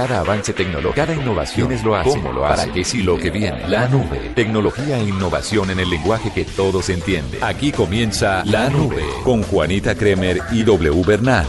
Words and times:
Cada 0.00 0.20
avance 0.20 0.54
tecnológico, 0.54 0.94
cada 0.94 1.14
innovación 1.14 1.72
es 1.72 1.84
lo 1.84 1.94
hace, 1.94 2.08
cómo 2.08 2.32
lo 2.32 2.46
hace, 2.46 2.62
para 2.62 2.72
qué 2.72 2.84
sí 2.84 3.02
lo 3.02 3.18
que 3.18 3.30
viene. 3.30 3.68
La 3.68 3.86
nube, 3.86 4.32
tecnología 4.34 4.96
e 4.96 5.02
innovación 5.02 5.68
en 5.68 5.78
el 5.78 5.90
lenguaje 5.90 6.32
que 6.32 6.46
todos 6.46 6.88
entienden. 6.88 7.44
Aquí 7.44 7.70
comienza 7.70 8.42
La 8.46 8.70
Nube 8.70 9.04
con 9.24 9.42
Juanita 9.42 9.94
Kremer 9.94 10.40
y 10.52 10.62
W 10.62 11.02
Bernal. 11.04 11.44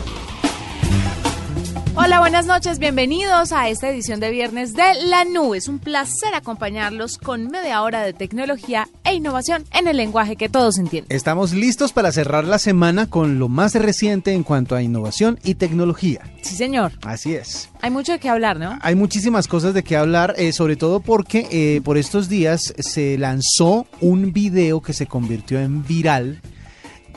Hola, 1.93 2.19
buenas 2.19 2.45
noches, 2.45 2.79
bienvenidos 2.79 3.51
a 3.51 3.67
esta 3.67 3.89
edición 3.89 4.21
de 4.21 4.31
viernes 4.31 4.73
de 4.73 4.83
La 5.07 5.25
Nube. 5.25 5.57
Es 5.57 5.67
un 5.67 5.77
placer 5.77 6.33
acompañarlos 6.33 7.17
con 7.17 7.47
media 7.47 7.81
hora 7.81 8.01
de 8.01 8.13
tecnología 8.13 8.87
e 9.03 9.13
innovación 9.13 9.65
en 9.73 9.89
el 9.89 9.97
lenguaje 9.97 10.37
que 10.37 10.47
todos 10.47 10.77
entienden. 10.77 11.13
Estamos 11.13 11.51
listos 11.51 11.91
para 11.91 12.13
cerrar 12.13 12.45
la 12.45 12.59
semana 12.59 13.09
con 13.09 13.39
lo 13.39 13.49
más 13.49 13.75
reciente 13.75 14.31
en 14.31 14.43
cuanto 14.43 14.73
a 14.73 14.81
innovación 14.81 15.37
y 15.43 15.55
tecnología. 15.55 16.21
Sí, 16.41 16.55
señor. 16.55 16.93
Así 17.03 17.35
es. 17.35 17.69
Hay 17.81 17.91
mucho 17.91 18.13
de 18.13 18.19
qué 18.19 18.29
hablar, 18.29 18.57
¿no? 18.57 18.79
Hay 18.81 18.95
muchísimas 18.95 19.49
cosas 19.49 19.73
de 19.73 19.83
qué 19.83 19.97
hablar, 19.97 20.33
eh, 20.37 20.53
sobre 20.53 20.77
todo 20.77 21.01
porque 21.01 21.47
eh, 21.51 21.81
por 21.83 21.97
estos 21.97 22.29
días 22.29 22.73
se 22.79 23.17
lanzó 23.17 23.85
un 23.99 24.31
video 24.31 24.81
que 24.81 24.93
se 24.93 25.07
convirtió 25.07 25.59
en 25.59 25.85
viral 25.85 26.39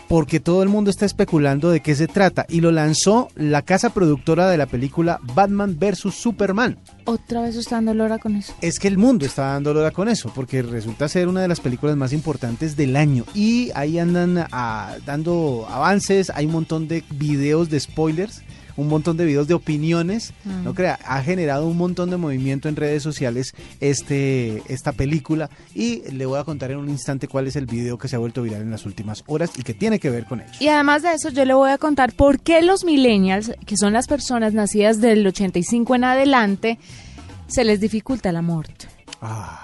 porque 0.08 0.40
todo 0.40 0.62
el 0.62 0.68
mundo 0.68 0.90
está 0.90 1.06
especulando 1.06 1.70
de 1.70 1.80
qué 1.80 1.94
se 1.94 2.06
trata 2.06 2.46
y 2.48 2.60
lo 2.60 2.70
lanzó 2.70 3.28
la 3.34 3.62
casa 3.62 3.90
productora 3.90 4.48
de 4.48 4.56
la 4.56 4.66
película 4.66 5.20
Batman 5.34 5.78
vs. 5.78 6.14
Superman. 6.14 6.78
Otra 7.04 7.42
vez 7.42 7.56
está 7.56 7.76
dando 7.76 7.94
lora 7.94 8.18
con 8.18 8.36
eso. 8.36 8.54
Es 8.60 8.78
que 8.78 8.88
el 8.88 8.98
mundo 8.98 9.26
está 9.26 9.52
dando 9.52 9.74
lora 9.74 9.90
con 9.90 10.08
eso, 10.08 10.32
porque 10.34 10.62
resulta 10.62 11.08
ser 11.08 11.28
una 11.28 11.42
de 11.42 11.48
las 11.48 11.60
películas 11.60 11.96
más 11.96 12.12
importantes 12.12 12.76
del 12.76 12.96
año 12.96 13.24
y 13.34 13.70
ahí 13.74 13.98
andan 13.98 14.46
ah, 14.52 14.96
dando 15.04 15.66
avances, 15.68 16.30
hay 16.30 16.46
un 16.46 16.52
montón 16.52 16.88
de 16.88 17.04
videos 17.10 17.70
de 17.70 17.80
spoilers 17.80 18.42
un 18.76 18.88
montón 18.88 19.16
de 19.16 19.24
videos 19.24 19.48
de 19.48 19.54
opiniones, 19.54 20.32
no 20.44 20.72
mm. 20.72 20.74
crea, 20.74 20.98
ha 21.06 21.22
generado 21.22 21.66
un 21.66 21.76
montón 21.76 22.10
de 22.10 22.16
movimiento 22.16 22.68
en 22.68 22.76
redes 22.76 23.02
sociales 23.02 23.54
este, 23.80 24.62
esta 24.68 24.92
película 24.92 25.50
y 25.74 26.02
le 26.10 26.26
voy 26.26 26.38
a 26.38 26.44
contar 26.44 26.70
en 26.70 26.78
un 26.78 26.88
instante 26.88 27.28
cuál 27.28 27.46
es 27.46 27.56
el 27.56 27.66
video 27.66 27.98
que 27.98 28.08
se 28.08 28.16
ha 28.16 28.18
vuelto 28.18 28.42
viral 28.42 28.62
en 28.62 28.70
las 28.70 28.86
últimas 28.86 29.24
horas 29.26 29.50
y 29.56 29.62
que 29.62 29.74
tiene 29.74 29.98
que 29.98 30.10
ver 30.10 30.24
con 30.24 30.40
ello. 30.40 30.52
Y 30.60 30.68
además 30.68 31.02
de 31.02 31.12
eso 31.12 31.30
yo 31.30 31.44
le 31.44 31.54
voy 31.54 31.70
a 31.70 31.78
contar 31.78 32.12
por 32.12 32.40
qué 32.40 32.62
los 32.62 32.84
millennials, 32.84 33.52
que 33.66 33.76
son 33.76 33.92
las 33.92 34.06
personas 34.06 34.54
nacidas 34.54 35.00
del 35.00 35.26
85 35.26 35.94
en 35.94 36.04
adelante, 36.04 36.78
se 37.46 37.64
les 37.64 37.80
dificulta 37.80 38.30
el 38.30 38.36
amor. 38.36 38.66
Ah. 39.20 39.63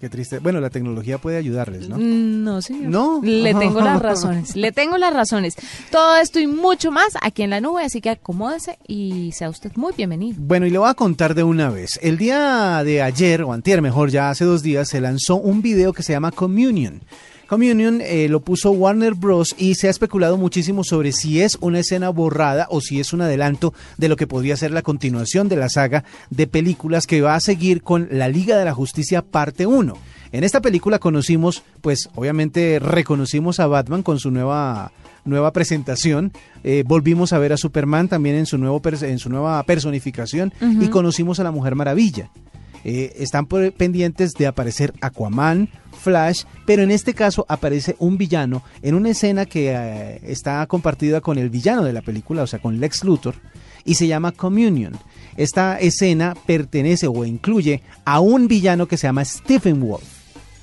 Qué 0.00 0.08
triste. 0.08 0.38
Bueno, 0.38 0.60
la 0.60 0.70
tecnología 0.70 1.18
puede 1.18 1.38
ayudarles, 1.38 1.88
¿no? 1.88 1.96
Mm, 1.96 2.44
no, 2.44 2.62
señor. 2.62 2.88
No. 2.88 3.20
Le 3.22 3.52
tengo 3.58 3.80
las 3.80 4.00
razones. 4.00 4.54
Le 4.54 4.70
tengo 4.70 4.96
las 4.96 5.12
razones. 5.12 5.56
Todo 5.90 6.16
esto 6.18 6.38
y 6.38 6.46
mucho 6.46 6.92
más 6.92 7.14
aquí 7.20 7.42
en 7.42 7.50
la 7.50 7.60
nube, 7.60 7.84
así 7.84 8.00
que 8.00 8.10
acomódese 8.10 8.78
y 8.86 9.32
sea 9.32 9.48
usted 9.48 9.72
muy 9.74 9.92
bienvenido. 9.96 10.36
Bueno, 10.40 10.66
y 10.66 10.70
le 10.70 10.78
voy 10.78 10.88
a 10.88 10.94
contar 10.94 11.34
de 11.34 11.42
una 11.42 11.70
vez. 11.70 11.98
El 12.00 12.16
día 12.16 12.82
de 12.84 13.02
ayer, 13.02 13.42
o 13.42 13.52
antier 13.52 13.82
mejor, 13.82 14.10
ya 14.10 14.30
hace 14.30 14.44
dos 14.44 14.62
días, 14.62 14.88
se 14.88 15.00
lanzó 15.00 15.36
un 15.36 15.62
video 15.62 15.92
que 15.92 16.04
se 16.04 16.12
llama 16.12 16.30
Communion. 16.30 17.00
Communion 17.48 18.02
eh, 18.02 18.28
lo 18.28 18.40
puso 18.40 18.70
Warner 18.72 19.14
Bros. 19.14 19.54
y 19.56 19.74
se 19.74 19.88
ha 19.88 19.90
especulado 19.90 20.36
muchísimo 20.36 20.84
sobre 20.84 21.12
si 21.12 21.40
es 21.40 21.56
una 21.62 21.80
escena 21.80 22.10
borrada 22.10 22.66
o 22.70 22.82
si 22.82 23.00
es 23.00 23.14
un 23.14 23.22
adelanto 23.22 23.72
de 23.96 24.08
lo 24.08 24.16
que 24.16 24.26
podría 24.26 24.56
ser 24.56 24.70
la 24.70 24.82
continuación 24.82 25.48
de 25.48 25.56
la 25.56 25.70
saga 25.70 26.04
de 26.28 26.46
películas 26.46 27.06
que 27.06 27.22
va 27.22 27.34
a 27.34 27.40
seguir 27.40 27.82
con 27.82 28.08
La 28.10 28.28
Liga 28.28 28.58
de 28.58 28.66
la 28.66 28.74
Justicia 28.74 29.22
parte 29.22 29.66
1. 29.66 29.96
En 30.30 30.44
esta 30.44 30.60
película 30.60 30.98
conocimos, 30.98 31.62
pues 31.80 32.10
obviamente 32.14 32.78
reconocimos 32.80 33.60
a 33.60 33.66
Batman 33.66 34.02
con 34.02 34.18
su 34.18 34.30
nueva 34.30 34.92
nueva 35.24 35.52
presentación. 35.52 36.32
Eh, 36.64 36.84
volvimos 36.86 37.32
a 37.32 37.38
ver 37.38 37.54
a 37.54 37.56
Superman 37.56 38.08
también 38.08 38.36
en 38.36 38.46
su, 38.46 38.58
nuevo 38.58 38.80
en 38.84 39.18
su 39.18 39.30
nueva 39.30 39.62
personificación 39.62 40.52
y 40.60 40.88
conocimos 40.88 41.40
a 41.40 41.44
la 41.44 41.50
Mujer 41.50 41.74
Maravilla. 41.74 42.30
Eh, 42.84 43.14
están 43.18 43.46
pendientes 43.46 44.34
de 44.34 44.46
aparecer 44.46 44.94
Aquaman, 45.00 45.68
Flash, 45.98 46.44
pero 46.66 46.82
en 46.82 46.90
este 46.90 47.14
caso 47.14 47.44
aparece 47.48 47.96
un 47.98 48.16
villano 48.16 48.62
en 48.82 48.94
una 48.94 49.10
escena 49.10 49.46
que 49.46 49.72
eh, 49.72 50.20
está 50.22 50.66
compartida 50.66 51.20
con 51.20 51.38
el 51.38 51.50
villano 51.50 51.84
de 51.84 51.92
la 51.92 52.02
película, 52.02 52.42
o 52.42 52.46
sea, 52.46 52.60
con 52.60 52.80
Lex 52.80 53.04
Luthor, 53.04 53.34
y 53.84 53.94
se 53.94 54.06
llama 54.06 54.32
Communion. 54.32 54.96
Esta 55.36 55.78
escena 55.78 56.34
pertenece 56.46 57.06
o 57.06 57.24
incluye 57.24 57.82
a 58.04 58.20
un 58.20 58.48
villano 58.48 58.86
que 58.86 58.96
se 58.96 59.06
llama 59.06 59.24
Stephen 59.24 59.80
Wolf. 59.80 60.17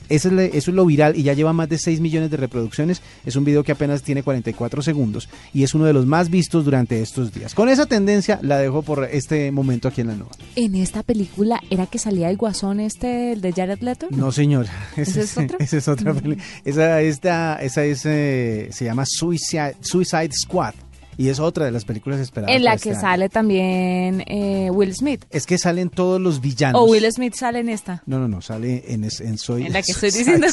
Eso 0.09 0.29
es, 0.39 0.67
lo 0.67 0.85
viral 0.85 1.15
y 1.17 1.23
ya 1.23 1.33
lleva 1.33 1.53
más 1.53 1.69
de 1.69 1.77
6 1.77 1.99
millones 2.01 2.31
de 2.31 2.37
reproducciones. 2.37 3.01
Es 3.25 3.35
un 3.35 3.45
video 3.45 3.63
que 3.63 3.71
apenas 3.71 4.03
tiene 4.03 4.23
44 4.23 4.81
segundos 4.81 5.29
y 5.53 5.63
es 5.63 5.73
uno 5.73 5.85
de 5.85 5.93
los 5.93 6.05
más 6.05 6.29
vistos 6.29 6.65
durante 6.65 7.01
estos 7.01 7.33
días. 7.33 7.53
Con 7.53 7.69
esa 7.69 7.85
tendencia 7.85 8.39
la 8.41 8.57
dejo 8.57 8.81
por 8.81 9.05
este 9.05 9.51
momento 9.51 9.87
aquí 9.87 10.01
en 10.01 10.07
la 10.07 10.15
nueva. 10.15 10.31
¿En 10.55 10.75
esta 10.75 11.03
película 11.03 11.61
era 11.69 11.85
que 11.87 11.99
salía 11.99 12.29
el 12.29 12.37
guasón 12.37 12.79
este, 12.79 13.33
el 13.33 13.41
de 13.41 13.53
Jared 13.53 13.79
Leto? 13.81 14.07
No, 14.11 14.31
señor. 14.31 14.67
¿Esa 14.95 15.21
es, 15.21 15.37
otra? 15.37 15.57
Esa 15.59 15.77
es 15.77 15.87
otra 15.87 16.13
película. 16.13 16.45
Esa, 16.63 17.01
esta, 17.01 17.55
esa 17.61 17.83
es, 17.83 18.05
eh, 18.05 18.69
se 18.71 18.85
llama 18.85 19.03
Suicide, 19.05 19.77
Suicide 19.81 20.31
Squad. 20.33 20.73
Y 21.17 21.29
es 21.29 21.39
otra 21.39 21.65
de 21.65 21.71
las 21.71 21.85
películas 21.85 22.19
esperadas. 22.19 22.55
En 22.55 22.63
la 22.63 22.77
que 22.77 22.89
este 22.89 23.01
sale 23.01 23.29
también 23.29 24.23
eh, 24.27 24.69
Will 24.71 24.93
Smith. 24.95 25.25
Es 25.29 25.45
que 25.45 25.57
salen 25.57 25.89
todos 25.89 26.19
los 26.19 26.41
villanos. 26.41 26.81
¿O 26.81 26.85
Will 26.85 27.09
Smith 27.11 27.35
sale 27.35 27.59
en 27.59 27.69
esta? 27.69 28.03
No, 28.05 28.19
no, 28.19 28.27
no, 28.27 28.41
sale 28.41 28.83
en, 28.87 29.03
en 29.03 29.37
Soy. 29.37 29.65
En 29.65 29.73
la 29.73 29.81
que 29.81 29.91
estoy 29.93 30.11
diciendo. 30.11 30.47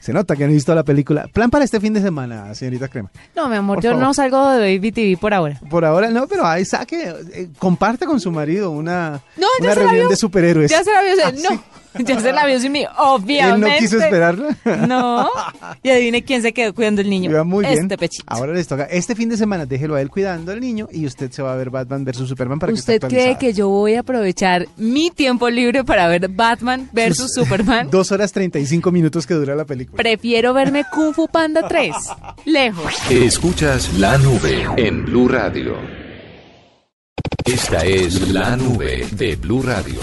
Se 0.00 0.12
nota 0.12 0.36
que 0.36 0.44
han 0.44 0.50
visto 0.50 0.74
la 0.74 0.84
película. 0.84 1.28
¿Plan 1.28 1.50
para 1.50 1.64
este 1.64 1.80
fin 1.80 1.92
de 1.92 2.00
semana, 2.00 2.54
señorita 2.54 2.88
Crema? 2.88 3.10
No, 3.34 3.48
mi 3.48 3.56
amor, 3.56 3.82
yo 3.82 3.94
no 3.94 4.14
salgo 4.14 4.50
de 4.50 4.76
Baby 4.76 4.92
TV 4.92 5.16
por 5.16 5.34
ahora. 5.34 5.60
Por 5.70 5.84
ahora 5.84 6.10
no, 6.10 6.26
pero 6.26 6.46
ahí 6.46 6.64
saque, 6.64 7.14
eh, 7.32 7.48
comparte 7.58 8.06
con 8.06 8.20
su 8.20 8.30
marido 8.30 8.70
una, 8.70 9.22
una 9.60 9.74
reunión 9.74 10.08
de 10.08 10.16
superhéroes. 10.16 10.70
Ya 10.70 10.82
se 10.84 10.92
la 10.92 11.02
vio, 11.02 11.12
ah, 11.24 11.32
no. 11.50 11.78
Ya 12.04 12.20
se 12.20 12.32
la 12.32 12.46
vio 12.46 12.60
sin 12.60 12.72
mí, 12.72 12.84
obviamente. 12.98 13.66
¿Él 13.66 13.72
no 13.72 13.78
quiso 13.78 13.98
esperarla? 13.98 14.56
No. 14.86 15.28
Y 15.82 15.90
adivine 15.90 16.22
quién 16.22 16.42
se 16.42 16.52
quedó 16.52 16.74
cuidando 16.74 17.00
el 17.00 17.10
niño. 17.10 17.44
muy 17.44 17.64
bien. 17.64 17.78
Este 17.78 17.98
pechito. 17.98 18.24
Ahora 18.26 18.52
les 18.52 18.68
toca. 18.68 18.84
Este 18.84 19.14
fin 19.14 19.28
de 19.28 19.36
semana 19.36 19.66
déjelo 19.68 19.94
a 19.94 20.00
él 20.00 20.10
cuidando 20.10 20.52
al 20.52 20.60
niño 20.60 20.88
y 20.90 21.06
usted 21.06 21.30
se 21.30 21.42
va 21.42 21.52
a 21.52 21.56
ver 21.56 21.70
Batman 21.70 22.04
versus 22.04 22.28
Superman 22.28 22.58
para 22.58 22.72
¿Usted 22.72 23.00
que 23.00 23.06
cree 23.08 23.38
que 23.38 23.52
yo 23.52 23.68
voy 23.68 23.94
a 23.94 24.00
aprovechar 24.00 24.66
mi 24.76 25.10
tiempo 25.10 25.48
libre 25.50 25.84
para 25.84 26.08
ver 26.08 26.28
Batman 26.28 26.88
versus 26.92 27.32
Superman? 27.32 27.88
Dos 27.90 28.10
horas 28.12 28.32
treinta 28.32 28.58
y 28.58 28.66
cinco 28.66 28.90
minutos 28.90 29.26
que 29.26 29.34
dura 29.34 29.54
la 29.54 29.64
película. 29.64 29.96
Prefiero 29.96 30.52
verme 30.54 30.84
Kung 30.92 31.14
Fu 31.14 31.28
Panda 31.28 31.66
3. 31.68 31.94
Lejos. 32.46 32.94
Escuchas 33.10 33.98
la 33.98 34.18
nube 34.18 34.66
en 34.76 35.04
Blue 35.04 35.28
Radio. 35.28 35.76
Esta 37.44 37.84
es 37.84 38.30
la 38.30 38.56
nube 38.56 39.06
de 39.12 39.36
Blue 39.36 39.62
Radio. 39.62 40.00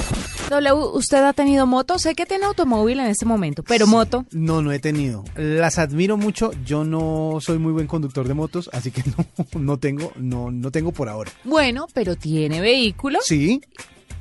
W, 0.50 0.74
¿usted 0.94 1.24
ha 1.24 1.34
tenido 1.34 1.66
moto? 1.66 1.98
Sé 1.98 2.14
que 2.14 2.26
tiene 2.26 2.46
automóvil 2.46 3.00
en 3.00 3.08
este 3.08 3.26
momento, 3.26 3.64
pero 3.64 3.88
moto. 3.88 4.26
No, 4.32 4.62
no 4.62 4.72
he 4.72 4.80
tenido. 4.80 5.24
Las 5.36 5.80
admiro 5.80 6.18
mucho. 6.18 6.52
Yo 6.64 6.84
no 6.84 7.40
soy 7.42 7.58
muy 7.58 7.72
buen 7.72 7.88
conductor 7.88 8.28
de 8.28 8.34
motos, 8.36 8.70
así 8.72 8.92
que 8.92 9.04
no, 9.18 9.60
no 9.60 9.78
tengo, 9.78 10.12
no, 10.18 10.52
no 10.52 10.72
tengo 10.72 10.92
por 10.92 11.10
ahora. 11.10 11.32
Bueno, 11.44 11.88
pero 11.94 12.16
tiene 12.16 12.62
vehículo. 12.62 13.20
Sí 13.24 13.62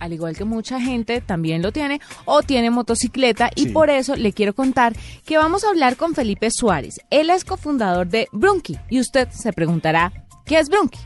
al 0.01 0.13
igual 0.13 0.37
que 0.37 0.45
mucha 0.45 0.81
gente 0.81 1.21
también 1.21 1.63
lo 1.63 1.73
tiene, 1.73 2.01
o 2.25 2.43
tiene 2.43 2.69
motocicleta, 2.71 3.51
y 3.55 3.67
por 3.67 3.91
eso 3.91 4.17
le 4.17 4.33
quiero 4.33 4.53
contar 4.53 4.95
que 5.25 5.39
vamos 5.39 5.65
a 5.65 5.71
hablar 5.71 5.97
con 5.97 6.15
Felipe 6.15 6.51
Suárez. 6.51 7.01
Él 7.11 7.31
es 7.31 7.45
cofundador 7.45 8.09
de 8.09 8.29
Brunky, 8.33 8.77
y 8.91 9.01
usted 9.01 9.29
se 9.31 9.53
preguntará, 9.53 10.13
¿qué 10.45 10.59
es 10.59 10.69
Brunky? 10.69 10.99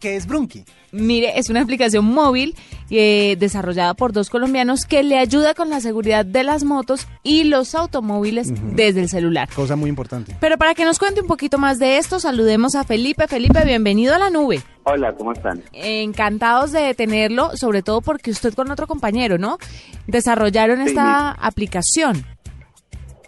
¿Qué 0.00 0.16
es 0.16 0.26
Brunky? 0.26 0.64
Mire, 0.92 1.38
es 1.38 1.50
una 1.50 1.60
aplicación 1.60 2.06
móvil 2.06 2.56
eh, 2.88 3.36
desarrollada 3.38 3.92
por 3.92 4.12
dos 4.12 4.30
colombianos 4.30 4.86
que 4.86 5.02
le 5.02 5.18
ayuda 5.18 5.52
con 5.52 5.68
la 5.68 5.80
seguridad 5.80 6.24
de 6.24 6.42
las 6.42 6.64
motos 6.64 7.06
y 7.22 7.44
los 7.44 7.74
automóviles 7.74 8.48
desde 8.74 9.00
el 9.02 9.10
celular. 9.10 9.50
Cosa 9.54 9.76
muy 9.76 9.90
importante. 9.90 10.34
Pero 10.40 10.56
para 10.56 10.74
que 10.74 10.86
nos 10.86 10.98
cuente 10.98 11.20
un 11.20 11.26
poquito 11.26 11.58
más 11.58 11.78
de 11.78 11.98
esto, 11.98 12.18
saludemos 12.18 12.76
a 12.76 12.84
Felipe. 12.84 13.28
Felipe, 13.28 13.62
bienvenido 13.66 14.14
a 14.14 14.18
la 14.18 14.30
nube. 14.30 14.62
Hola, 14.84 15.12
¿cómo 15.12 15.32
están? 15.32 15.62
Encantados 15.74 16.72
de 16.72 16.94
tenerlo, 16.94 17.54
sobre 17.58 17.82
todo 17.82 18.00
porque 18.00 18.30
usted 18.30 18.54
con 18.54 18.70
otro 18.70 18.86
compañero, 18.86 19.36
¿no? 19.36 19.58
Desarrollaron 20.06 20.80
esta 20.80 21.32
aplicación. 21.32 22.24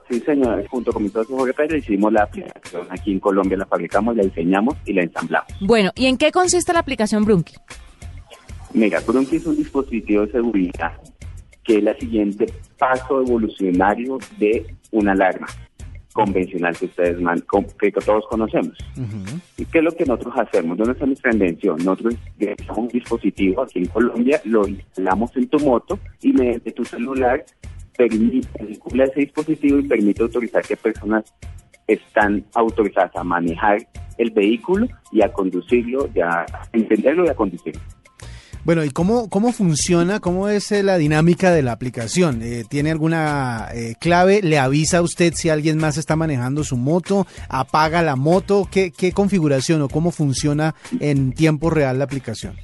Sí, 0.09 0.21
señor. 0.21 0.67
Junto 0.69 0.93
con 0.93 1.03
mi 1.03 1.09
socio 1.09 1.37
Jorge 1.37 1.55
Pérez 1.55 1.85
hicimos 1.85 2.13
la 2.13 2.25
aplicación. 2.25 2.87
Aquí 2.91 3.13
en 3.13 3.21
Colombia 3.21 3.57
la 3.57 3.67
fabricamos, 3.67 4.17
la 4.17 4.25
diseñamos 4.25 4.77
y 4.85 4.93
la 4.93 5.03
ensamblamos. 5.03 5.53
Bueno, 5.61 5.91
¿y 5.95 6.07
en 6.07 6.17
qué 6.17 6.33
consiste 6.33 6.73
la 6.73 6.81
aplicación 6.81 7.25
Brunky? 7.25 7.55
Mira, 8.75 9.01
Brunky 9.01 9.37
es 9.37 9.47
un 9.47 9.57
dispositivo 9.57 10.27
de 10.27 10.33
seguridad 10.33 10.93
que 11.65 11.79
es 11.79 11.87
el 11.87 11.99
siguiente 11.99 12.47
paso 12.79 13.21
evolucionario 13.21 14.19
de 14.39 14.67
una 14.91 15.13
alarma 15.13 15.47
convencional 16.13 16.77
que 16.77 16.87
ustedes 16.87 17.17
que 17.79 17.93
todos 17.93 18.25
conocemos. 18.29 18.77
¿Y 19.57 19.65
qué 19.67 19.79
es 19.79 19.85
lo 19.85 19.93
que 19.93 20.05
nosotros 20.05 20.35
hacemos? 20.37 20.77
¿Dónde 20.77 20.93
está 20.93 21.07
nuestra 21.07 21.33
invención? 21.33 21.79
Nosotros 21.79 22.17
utilizamos 22.37 22.79
un 22.79 22.89
dispositivo 22.89 23.63
aquí 23.63 23.79
en 23.79 23.87
Colombia, 23.87 24.41
lo 24.45 24.67
instalamos 24.67 25.35
en 25.37 25.49
tu 25.49 25.59
moto 25.61 25.99
y 26.21 26.33
mediante 26.33 26.73
tu 26.73 26.85
celular 26.85 27.45
vincula 27.99 29.05
ese 29.05 29.21
dispositivo 29.21 29.79
y 29.79 29.89
permite 29.89 30.23
autorizar 30.23 30.63
que 30.63 30.77
personas 30.77 31.25
están 31.87 32.45
autorizadas 32.55 33.15
a 33.17 33.25
manejar 33.25 33.87
el 34.19 34.31
vehículo 34.31 34.89
y 35.11 35.23
a 35.23 35.33
conducirlo, 35.33 36.09
ya 36.15 36.29
a 36.41 36.69
entenderlo 36.73 37.25
y 37.25 37.29
a 37.29 37.35
conducirlo. 37.35 37.81
Bueno, 38.65 38.85
¿y 38.85 38.91
cómo, 38.91 39.29
cómo 39.29 39.53
funciona? 39.53 40.21
¿Cómo 40.21 40.49
es 40.49 40.71
eh, 40.71 40.85
la 40.85 40.97
dinámica 40.97 41.51
de 41.51 41.63
la 41.63 41.73
aplicación? 41.73 42.43
Eh, 42.43 42.65
¿Tiene 42.69 42.93
alguna 42.93 43.69
eh, 43.75 43.97
clave? 43.99 44.41
¿Le 44.41 44.57
avisa 44.61 44.99
a 44.99 45.03
usted 45.03 45.33
si 45.35 45.49
alguien 45.49 45.79
más 45.79 45.97
está 45.97 46.15
manejando 46.15 46.63
su 46.63 46.77
moto? 46.77 47.27
¿Apaga 47.49 48.03
la 48.03 48.15
moto? 48.15 48.69
¿Qué, 48.71 48.93
qué 48.93 49.11
configuración 49.11 49.83
o 49.83 49.89
cómo 49.89 50.13
funciona 50.13 50.77
en 51.01 51.33
tiempo 51.33 51.71
real 51.71 51.99
la 51.99 52.05
aplicación? 52.05 52.55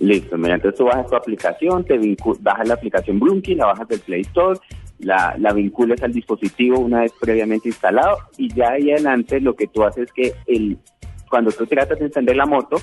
Listo, 0.00 0.38
mediante 0.38 0.70
tú 0.72 0.84
bajas 0.84 1.08
tu 1.08 1.16
aplicación, 1.16 1.84
te 1.84 1.98
bajas 2.40 2.68
la 2.68 2.74
aplicación 2.74 3.18
Brunky, 3.18 3.56
la 3.56 3.66
bajas 3.66 3.88
del 3.88 4.00
Play 4.00 4.20
Store, 4.20 4.58
la, 5.00 5.34
la 5.38 5.52
vinculas 5.52 6.02
al 6.02 6.12
dispositivo 6.12 6.78
una 6.78 7.00
vez 7.00 7.12
previamente 7.20 7.68
instalado 7.68 8.16
y 8.36 8.52
ya 8.52 8.70
ahí 8.70 8.90
adelante 8.92 9.40
lo 9.40 9.54
que 9.54 9.66
tú 9.66 9.82
haces 9.82 10.04
es 10.04 10.12
que 10.12 10.34
el, 10.46 10.78
cuando 11.28 11.50
tú 11.50 11.66
tratas 11.66 11.98
de 11.98 12.06
encender 12.06 12.36
la 12.36 12.46
moto, 12.46 12.76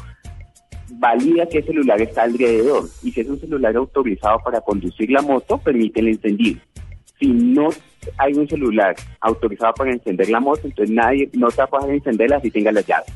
valida 0.91 1.47
qué 1.47 1.61
celular 1.61 2.01
está 2.01 2.23
alrededor 2.23 2.83
y 3.01 3.11
si 3.11 3.21
es 3.21 3.29
un 3.29 3.39
celular 3.39 3.75
autorizado 3.75 4.39
para 4.39 4.61
conducir 4.61 5.09
la 5.09 5.21
moto, 5.21 5.57
permite 5.57 6.01
el 6.01 6.09
encendido. 6.09 6.59
Si 7.17 7.27
no 7.27 7.69
hay 8.17 8.33
un 8.33 8.47
celular 8.47 8.95
autorizado 9.21 9.73
para 9.73 9.91
encender 9.91 10.29
la 10.29 10.41
moto, 10.41 10.67
entonces 10.67 10.93
nadie 10.93 11.29
no 11.33 11.47
te 11.47 11.61
va 11.61 11.69
a 11.81 11.93
encenderla 11.93 12.41
si 12.41 12.51
tenga 12.51 12.73
las 12.73 12.85
llaves. 12.85 13.11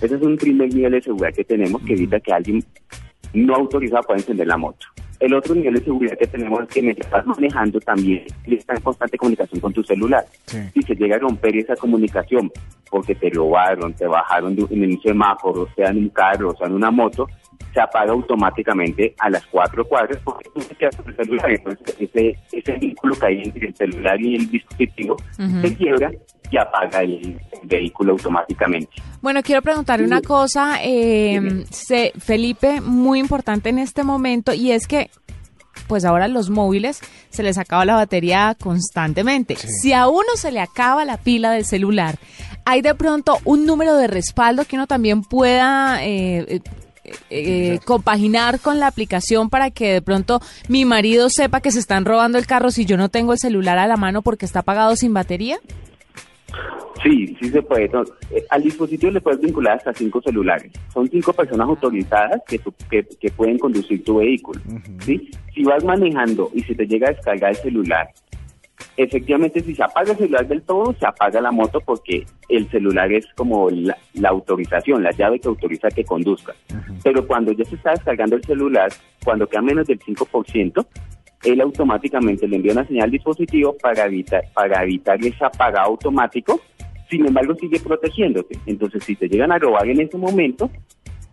Ese 0.00 0.16
es 0.16 0.22
un 0.22 0.36
primer 0.36 0.74
nivel 0.74 0.92
de 0.92 1.02
seguridad 1.02 1.34
que 1.34 1.44
tenemos 1.44 1.80
que 1.82 1.92
evita 1.92 2.18
que 2.18 2.32
alguien 2.32 2.64
no 3.34 3.54
autorizado 3.54 4.02
pueda 4.02 4.20
encender 4.20 4.46
la 4.46 4.56
moto. 4.56 4.86
El 5.20 5.34
otro 5.34 5.54
nivel 5.54 5.74
de 5.74 5.84
seguridad 5.84 6.18
que 6.18 6.26
tenemos 6.26 6.62
es 6.62 6.68
que 6.68 6.82
mientras 6.82 7.06
estás 7.06 7.24
manejando 7.24 7.78
también 7.80 8.24
está 8.44 8.74
en 8.74 8.80
constante 8.80 9.16
comunicación 9.16 9.60
con 9.60 9.72
tu 9.72 9.84
celular. 9.84 10.24
Si 10.74 10.82
se 10.82 10.96
llega 10.96 11.14
a 11.14 11.20
romper 11.20 11.56
esa 11.56 11.76
comunicación 11.76 12.50
porque 12.90 13.14
te 13.14 13.30
robaron, 13.30 13.94
te 13.94 14.06
bajaron 14.06 14.56
de, 14.56 14.66
en 14.68 14.82
un 14.82 15.00
semáforo, 15.00 15.68
sea 15.76 15.90
en 15.90 15.98
un 15.98 16.08
carro, 16.08 16.56
sea 16.56 16.66
en 16.66 16.74
una 16.74 16.90
moto, 16.90 17.28
se 17.72 17.80
apaga 17.80 18.12
automáticamente 18.12 19.14
a 19.18 19.30
las 19.30 19.46
cuatro 19.46 19.86
cuadras 19.86 20.18
porque 20.24 20.50
tú 20.52 20.60
te 20.60 20.74
quedas 20.74 20.96
con 20.96 21.08
el 21.08 21.16
celular. 21.16 21.50
Entonces 21.52 21.96
ese, 22.00 22.36
ese 22.50 22.72
vínculo 22.72 23.14
que 23.14 23.26
hay 23.26 23.42
entre 23.44 23.68
el 23.68 23.76
celular 23.76 24.20
y 24.20 24.34
el 24.34 24.50
dispositivo 24.50 25.16
se 25.36 25.76
quiebra 25.76 26.10
y 26.52 26.58
apaga 26.58 27.00
el 27.00 27.40
vehículo 27.64 28.12
automáticamente. 28.12 28.92
Bueno, 29.22 29.42
quiero 29.42 29.62
preguntarle 29.62 30.04
una 30.04 30.20
cosa, 30.20 30.78
eh, 30.82 31.64
Felipe, 32.18 32.80
muy 32.80 33.18
importante 33.18 33.70
en 33.70 33.78
este 33.78 34.04
momento, 34.04 34.52
y 34.52 34.70
es 34.70 34.86
que 34.86 35.10
pues 35.88 36.04
ahora 36.04 36.28
los 36.28 36.50
móviles 36.50 37.00
se 37.30 37.42
les 37.42 37.58
acaba 37.58 37.84
la 37.84 37.94
batería 37.94 38.54
constantemente. 38.60 39.56
Si 39.56 39.92
a 39.92 40.08
uno 40.08 40.28
se 40.36 40.52
le 40.52 40.60
acaba 40.60 41.04
la 41.04 41.16
pila 41.16 41.50
del 41.52 41.64
celular, 41.64 42.18
hay 42.64 42.82
de 42.82 42.94
pronto 42.94 43.38
un 43.44 43.66
número 43.66 43.96
de 43.96 44.06
respaldo 44.06 44.64
que 44.64 44.76
uno 44.76 44.86
también 44.86 45.22
pueda 45.22 46.04
eh, 46.04 46.60
eh, 47.04 47.14
eh, 47.30 47.80
compaginar 47.84 48.60
con 48.60 48.78
la 48.78 48.86
aplicación 48.86 49.50
para 49.50 49.70
que 49.70 49.92
de 49.92 50.02
pronto 50.02 50.40
mi 50.68 50.84
marido 50.84 51.30
sepa 51.30 51.60
que 51.60 51.72
se 51.72 51.80
están 51.80 52.04
robando 52.04 52.38
el 52.38 52.46
carro 52.46 52.70
si 52.70 52.84
yo 52.84 52.96
no 52.96 53.08
tengo 53.08 53.32
el 53.32 53.38
celular 53.38 53.78
a 53.78 53.86
la 53.86 53.96
mano 53.96 54.22
porque 54.22 54.46
está 54.46 54.60
apagado 54.60 54.94
sin 54.94 55.12
batería? 55.12 55.58
Sí, 57.02 57.36
sí 57.40 57.50
se 57.50 57.62
puede. 57.62 57.84
Eh, 58.30 58.44
al 58.50 58.62
dispositivo 58.62 59.10
le 59.10 59.20
puedes 59.20 59.40
vincular 59.40 59.76
hasta 59.76 59.92
cinco 59.92 60.20
celulares. 60.22 60.70
Son 60.92 61.08
cinco 61.08 61.32
personas 61.32 61.68
autorizadas 61.68 62.40
que, 62.46 62.60
que, 62.88 63.30
pueden 63.30 63.58
conducir 63.58 64.04
tu 64.04 64.18
vehículo. 64.18 64.60
¿sí? 65.00 65.30
Si 65.54 65.64
vas 65.64 65.82
manejando 65.84 66.50
y 66.54 66.62
se 66.62 66.74
te 66.74 66.86
llega 66.86 67.08
a 67.08 67.12
descargar 67.12 67.50
el 67.50 67.56
celular, 67.56 68.08
efectivamente 68.96 69.60
si 69.60 69.74
se 69.74 69.82
apaga 69.82 70.12
el 70.12 70.18
celular 70.18 70.46
del 70.46 70.62
todo, 70.62 70.94
se 70.98 71.06
apaga 71.06 71.40
la 71.40 71.50
moto 71.50 71.80
porque 71.80 72.24
el 72.48 72.68
celular 72.70 73.12
es 73.12 73.26
como 73.36 73.68
la, 73.70 73.96
autorización, 74.28 75.02
la 75.02 75.12
llave 75.12 75.40
que 75.40 75.48
autoriza 75.48 75.88
que 75.88 76.04
conduzca. 76.04 76.54
Pero 77.02 77.26
cuando 77.26 77.52
ya 77.52 77.64
se 77.64 77.76
está 77.76 77.90
descargando 77.92 78.36
el 78.36 78.44
celular, 78.44 78.92
cuando 79.24 79.48
queda 79.48 79.62
menos 79.62 79.86
del 79.86 79.98
5%, 79.98 80.86
él 81.44 81.60
automáticamente 81.60 82.46
le 82.46 82.56
envía 82.56 82.72
una 82.72 82.86
señal 82.86 83.04
al 83.04 83.10
dispositivo 83.10 83.76
para 83.80 84.06
evitar, 84.06 84.44
para 84.54 84.82
evitar 84.82 85.18
ese 85.24 85.44
apagado 85.44 85.88
automático 85.88 86.60
sin 87.12 87.26
embargo 87.26 87.54
sigue 87.56 87.78
protegiéndote. 87.78 88.58
Entonces, 88.64 89.04
si 89.04 89.14
te 89.14 89.28
llegan 89.28 89.52
a 89.52 89.58
robar 89.58 89.86
en 89.86 90.00
ese 90.00 90.16
momento, 90.16 90.70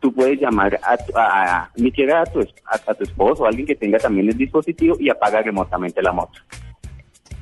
tú 0.01 0.13
puedes 0.13 0.39
llamar 0.39 0.77
a, 0.83 0.97
a, 1.15 1.61
a 1.61 1.71
ni 1.77 1.85
siquiera 1.85 2.21
a 2.21 2.25
tu, 2.25 2.41
a, 2.41 2.91
esposo 2.99 3.43
o 3.43 3.45
alguien 3.45 3.65
que 3.65 3.75
tenga 3.75 3.97
también 3.97 4.27
el 4.27 4.37
dispositivo 4.37 4.97
y 4.99 5.09
apaga 5.09 5.41
remotamente 5.41 6.01
la 6.01 6.11
moto. 6.11 6.39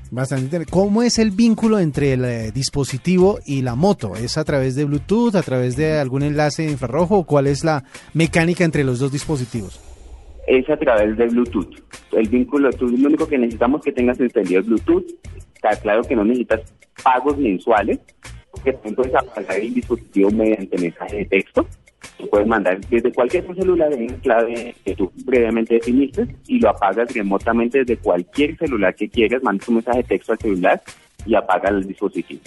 Bastante 0.10 0.66
¿Cómo 0.68 1.04
es 1.04 1.19
el 1.19 1.31
vínculo 1.31 1.80
entre 1.80 2.14
el 2.14 2.24
eh, 2.24 2.52
dispositivo 2.54 3.40
y 3.46 3.62
la 3.62 3.75
moto? 3.75 4.16
¿Es 4.16 4.38
a 4.38 4.46
través 4.46 4.75
de 4.75 4.86
Bluetooth, 4.86 5.36
a 5.36 5.42
través 5.42 5.75
de 5.75 6.00
algún 6.00 6.24
enlace 6.24 6.64
infrarrojo 6.64 7.18
o 7.18 7.25
cuál 7.25 7.48
es 7.48 7.66
la 7.66 7.84
mecánica 8.14 8.64
entre 8.64 8.86
los 8.86 9.00
dos 9.00 9.12
dispositivos? 9.12 9.81
Es 10.48 10.70
a 10.70 10.78
través 10.78 11.18
de 11.18 11.28
Bluetooth. 11.28 11.76
El 12.14 12.30
vínculo, 12.30 12.72
tú, 12.72 12.88
lo 12.88 13.08
único 13.08 13.28
que 13.28 13.38
necesitamos 13.38 13.82
que 13.82 13.92
tengas 13.92 14.20
encendido 14.20 14.64
Bluetooth. 14.64 15.06
Está 15.54 15.76
claro 15.76 16.04
que 16.04 16.16
no 16.16 16.24
necesitas 16.24 16.62
pagos 17.04 17.38
mensuales, 17.38 18.00
porque 18.52 18.74
tú 18.74 18.96
puedes 18.96 19.14
apagar 19.14 19.60
el 19.60 19.74
dispositivo 19.74 20.32
mediante 20.32 20.78
mensaje 20.78 21.18
de 21.18 21.26
texto. 21.26 21.68
Tú 22.18 22.30
puedes 22.30 22.48
mandar 22.48 22.80
desde 22.90 23.12
cualquier 23.12 23.46
celular 23.56 23.92
en 23.94 24.08
clave 24.20 24.74
que 24.84 24.96
tú 24.96 25.12
previamente 25.26 25.76
definiste 25.76 26.28
y 26.48 26.60
lo 26.60 26.70
apagas 26.70 27.14
remotamente 27.14 27.80
desde 27.80 27.98
cualquier 27.98 28.58
celular 28.58 28.96
que 28.96 29.10
quieras, 29.10 29.44
mandas 29.44 29.68
un 29.68 29.76
mensaje 29.76 29.98
de 29.98 30.04
texto 30.04 30.32
al 30.32 30.40
celular 30.40 30.82
y 31.26 31.36
apagas 31.36 31.72
el 31.72 31.88
dispositivo. 31.88 32.42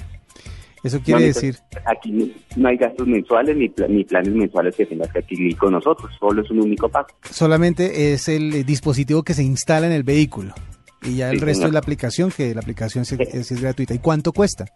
Eso 0.83 1.01
quiere 1.01 1.25
decir. 1.25 1.57
Aquí 1.85 2.35
no 2.57 2.69
hay 2.69 2.77
gastos 2.77 3.07
mensuales 3.07 3.57
ni, 3.57 3.71
ni 3.89 4.05
planes 4.05 4.35
mensuales 4.35 4.75
que 4.75 4.87
tengas 4.87 5.13
que 5.13 5.19
adquirir 5.19 5.57
con 5.57 5.73
nosotros, 5.73 6.11
solo 6.19 6.43
es 6.43 6.51
un 6.51 6.61
único 6.61 6.89
pago. 6.89 7.09
Solamente 7.31 8.13
es 8.13 8.29
el 8.29 8.65
dispositivo 8.65 9.23
que 9.23 9.35
se 9.35 9.43
instala 9.43 9.87
en 9.87 9.93
el 9.93 10.03
vehículo. 10.03 10.55
Y 11.03 11.17
ya 11.17 11.31
el 11.31 11.41
resto 11.41 11.67
es 11.67 11.73
la 11.73 11.79
aplicación, 11.79 12.31
que 12.31 12.55
la 12.55 12.61
aplicación 12.61 13.05
es, 13.09 13.61
gratuita. 13.61 13.95
¿Y 13.95 13.99
cuánto 13.99 14.33
cuesta? 14.33 14.67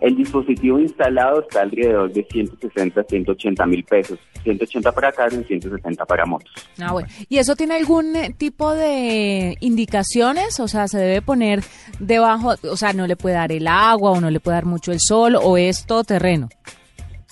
El 0.00 0.16
dispositivo 0.16 0.78
instalado 0.78 1.40
está 1.40 1.62
alrededor 1.62 2.12
de 2.12 2.22
160, 2.24 3.02
180 3.02 3.66
mil 3.66 3.84
pesos. 3.84 4.18
180 4.42 4.92
para 4.92 5.12
carro 5.12 5.40
y 5.40 5.44
160 5.44 6.04
para 6.04 6.26
motos. 6.26 6.52
Ah, 6.80 6.92
bueno. 6.92 7.08
¿Y 7.28 7.38
eso 7.38 7.56
tiene 7.56 7.74
algún 7.74 8.14
eh, 8.14 8.34
tipo 8.36 8.74
de 8.74 9.56
indicaciones? 9.60 10.60
O 10.60 10.68
sea, 10.68 10.86
¿se 10.86 10.98
debe 10.98 11.22
poner 11.22 11.62
debajo, 11.98 12.54
o 12.70 12.76
sea, 12.76 12.92
no 12.92 13.06
le 13.06 13.16
puede 13.16 13.34
dar 13.36 13.52
el 13.52 13.66
agua 13.66 14.12
o 14.12 14.20
no 14.20 14.30
le 14.30 14.40
puede 14.40 14.56
dar 14.56 14.66
mucho 14.66 14.92
el 14.92 15.00
sol 15.00 15.36
o 15.36 15.56
es 15.56 15.86
todo 15.86 16.04
terreno? 16.04 16.48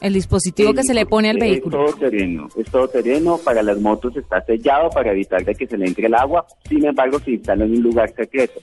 El 0.01 0.13
dispositivo 0.13 0.75
que 0.75 0.83
se 0.83 0.93
le 0.93 1.07
pone 1.07 1.31
al 1.31 1.39
vehículo. 1.39 1.87
Es 1.87 1.93
todo 1.93 2.01
terreno, 2.01 2.49
es 2.57 2.71
todo 2.71 2.89
terreno. 2.89 3.39
Para 3.39 3.63
las 3.63 3.79
motos 3.81 4.17
está 4.17 4.45
sellado 4.45 4.91
para 4.91 5.13
evitar 5.13 5.45
de 5.45 5.55
que 5.55 5.67
se 5.67 5.79
le 5.79 5.87
entre 5.87 6.07
el 6.07 6.15
agua. 6.15 6.45
Sin 6.69 6.85
embargo, 6.85 7.19
se 7.21 7.33
instala 7.33 7.65
en 7.65 7.73
un 7.73 7.83
lugar 7.83 8.13
secreto. 8.15 8.61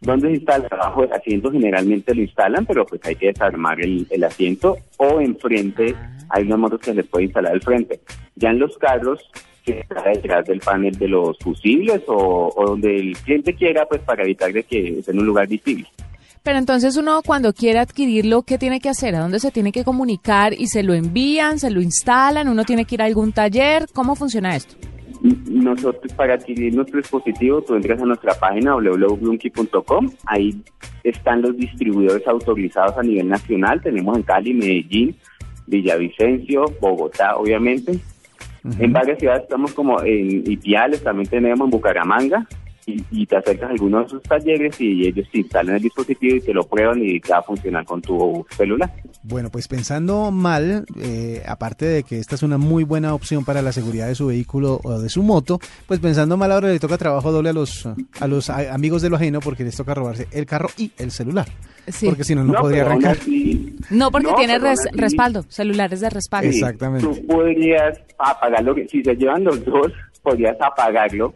¿Dónde 0.00 0.28
se 0.28 0.34
instala? 0.34 0.68
Abajo 0.70 1.02
del 1.02 1.12
asiento 1.12 1.50
generalmente 1.50 2.14
lo 2.14 2.22
instalan, 2.22 2.64
pero 2.64 2.86
pues 2.86 3.00
hay 3.04 3.16
que 3.16 3.26
desarmar 3.26 3.80
el, 3.80 4.06
asiento 4.24 4.76
o 4.96 5.20
enfrente. 5.20 5.94
Hay 6.30 6.44
unas 6.44 6.58
motos 6.58 6.80
que 6.80 6.94
se 6.94 7.04
puede 7.04 7.24
instalar 7.24 7.52
al 7.52 7.60
frente. 7.60 8.00
Ya 8.36 8.50
en 8.50 8.58
los 8.58 8.78
carros 8.78 9.30
que 9.64 9.80
está 9.80 10.02
detrás 10.08 10.46
del 10.46 10.60
panel 10.60 10.96
de 10.98 11.08
los 11.08 11.38
fusibles 11.38 12.02
o, 12.06 12.50
o 12.56 12.66
donde 12.66 12.96
el 12.96 13.16
cliente 13.18 13.54
quiera, 13.54 13.84
pues 13.86 14.00
para 14.00 14.22
evitar 14.22 14.52
de 14.52 14.62
que 14.62 15.00
esté 15.00 15.10
en 15.10 15.18
un 15.18 15.26
lugar 15.26 15.46
visible. 15.46 15.86
Pero 16.42 16.58
entonces 16.58 16.96
uno 16.96 17.20
cuando 17.24 17.52
quiere 17.52 17.80
adquirirlo, 17.80 18.42
¿qué 18.42 18.56
tiene 18.56 18.80
que 18.80 18.88
hacer? 18.88 19.14
¿A 19.14 19.20
dónde 19.20 19.40
se 19.40 19.50
tiene 19.50 19.72
que 19.72 19.84
comunicar? 19.84 20.54
¿Y 20.54 20.68
se 20.68 20.82
lo 20.82 20.94
envían, 20.94 21.58
se 21.58 21.70
lo 21.70 21.82
instalan? 21.82 22.48
¿Uno 22.48 22.64
tiene 22.64 22.86
que 22.86 22.94
ir 22.94 23.02
a 23.02 23.04
algún 23.04 23.32
taller? 23.32 23.86
¿Cómo 23.92 24.16
funciona 24.16 24.56
esto? 24.56 24.76
Nosotros 25.22 26.12
para 26.14 26.34
adquirir 26.34 26.74
nuestro 26.74 26.98
dispositivo, 26.98 27.60
tú 27.60 27.74
entras 27.74 28.00
a 28.00 28.06
nuestra 28.06 28.34
página 28.34 28.74
www.blunky.com, 28.74 30.10
ahí 30.24 30.62
están 31.04 31.42
los 31.42 31.56
distribuidores 31.56 32.26
autorizados 32.26 32.96
a 32.96 33.02
nivel 33.02 33.28
nacional, 33.28 33.82
tenemos 33.82 34.16
en 34.16 34.22
Cali, 34.22 34.54
Medellín, 34.54 35.16
Villavicencio, 35.66 36.64
Bogotá, 36.80 37.36
obviamente. 37.36 37.98
En 38.78 38.92
varias 38.92 39.18
ciudades 39.18 39.42
estamos 39.42 39.72
como 39.72 40.02
en 40.02 40.50
Ipiales, 40.50 41.02
también 41.02 41.28
tenemos 41.28 41.60
en 41.60 41.70
Bucaramanga, 41.70 42.46
y, 43.10 43.26
te 43.26 43.36
acercas 43.36 43.70
a 43.70 43.72
alguno 43.72 44.02
de 44.02 44.08
sus 44.08 44.22
talleres 44.22 44.80
y 44.80 45.06
ellos 45.06 45.28
te 45.30 45.38
instalan 45.38 45.76
el 45.76 45.82
dispositivo 45.82 46.36
y 46.36 46.40
te 46.40 46.52
lo 46.52 46.64
prueban 46.64 47.02
y 47.02 47.20
te 47.20 47.32
va 47.32 47.38
a 47.38 47.42
funcionar 47.42 47.84
con 47.84 48.00
tu 48.02 48.46
celular. 48.56 48.90
Bueno, 49.22 49.50
pues 49.50 49.68
pensando 49.68 50.30
mal, 50.30 50.84
eh, 51.00 51.42
aparte 51.46 51.86
de 51.86 52.02
que 52.02 52.18
esta 52.18 52.34
es 52.34 52.42
una 52.42 52.58
muy 52.58 52.84
buena 52.84 53.14
opción 53.14 53.44
para 53.44 53.62
la 53.62 53.72
seguridad 53.72 54.08
de 54.08 54.14
su 54.14 54.26
vehículo 54.26 54.80
o 54.82 54.98
de 54.98 55.08
su 55.08 55.22
moto, 55.22 55.58
pues 55.86 56.00
pensando 56.00 56.36
mal 56.36 56.52
ahora 56.52 56.68
le 56.68 56.78
toca 56.78 56.98
trabajo 56.98 57.30
doble 57.32 57.50
a 57.50 57.52
los, 57.52 57.86
a 57.86 58.26
los 58.26 58.50
amigos 58.50 59.02
de 59.02 59.10
lo 59.10 59.16
ajeno 59.16 59.40
porque 59.40 59.64
les 59.64 59.76
toca 59.76 59.94
robarse 59.94 60.26
el 60.32 60.46
carro 60.46 60.68
y 60.76 60.90
el 60.98 61.10
celular. 61.10 61.46
Porque 62.04 62.24
si 62.24 62.34
no, 62.34 62.44
no, 62.44 62.54
podría 62.54 62.82
arrancar. 62.82 63.16
no, 63.90 64.10
porque 64.10 64.32
tiene 64.36 64.58
respaldo, 64.92 65.44
celulares 65.48 66.00
de 66.00 66.10
respaldo. 66.10 66.48
Exactamente. 66.48 67.06
Tú 67.06 67.26
podrías 67.26 67.98
apagarlo, 68.18 68.74
si 68.88 69.02
se 69.02 69.14
llevan 69.16 69.44
los 69.44 69.64
dos, 69.64 69.92
podrías 70.22 70.56
apagarlo 70.60 71.34